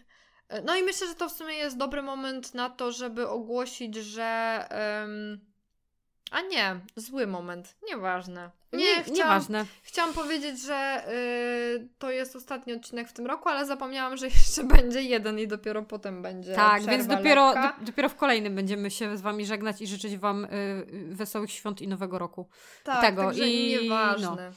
[0.64, 4.58] No i myślę, że to w sumie jest dobry moment na to, żeby ogłosić, że...
[5.00, 5.40] Um,
[6.30, 8.50] a nie, zły moment, nieważne.
[8.72, 9.66] Nie, nie chciałam, nieważne.
[9.82, 11.04] Chciałam powiedzieć, że
[11.78, 15.48] yy, to jest ostatni odcinek w tym roku, ale zapomniałam, że jeszcze będzie jeden i
[15.48, 16.54] dopiero potem będzie.
[16.54, 20.46] Tak, więc dopiero, do, dopiero w kolejnym będziemy się z Wami żegnać i życzyć Wam
[20.92, 22.48] yy, wesołych świąt i nowego roku.
[22.84, 23.22] Tak, tego.
[23.22, 24.50] także I, nieważne.
[24.50, 24.54] No.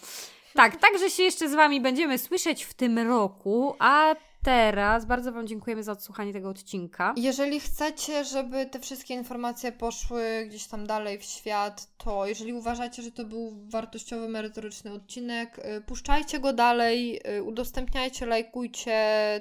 [0.54, 5.48] Tak, także się jeszcze z Wami będziemy słyszeć w tym roku, a teraz bardzo Wam
[5.48, 7.14] dziękujemy za odsłuchanie tego odcinka.
[7.18, 13.04] Jeżeli chcecie, żeby te wszystkie informacje poszły gdzieś tam dalej w świat, to jeżeli uważacie,
[13.04, 19.00] że to był wartościowy, merytoryczny odcinek, y, puszczajcie go dalej, y, udostępniajcie, lajkujcie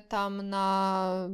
[0.09, 1.29] tam na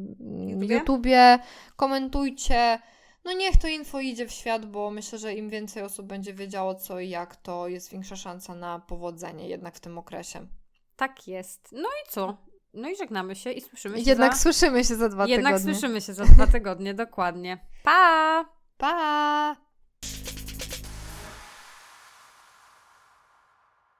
[0.46, 1.38] YouTubie, YouTubie
[1.76, 2.78] komentujcie.
[3.24, 6.74] No niech to info idzie w świat, bo myślę, że im więcej osób będzie wiedziało
[6.74, 10.46] co i jak, to jest większa szansa na powodzenie jednak w tym okresie.
[10.96, 11.68] Tak jest.
[11.72, 12.36] No i co?
[12.74, 14.38] No i żegnamy się i słyszymy się Jednak za...
[14.38, 15.70] słyszymy się za dwa Jednak tygodnie.
[15.70, 17.58] Jednak słyszymy się za dwa tygodnie, dokładnie.
[17.82, 18.44] Pa!
[18.76, 19.56] Pa!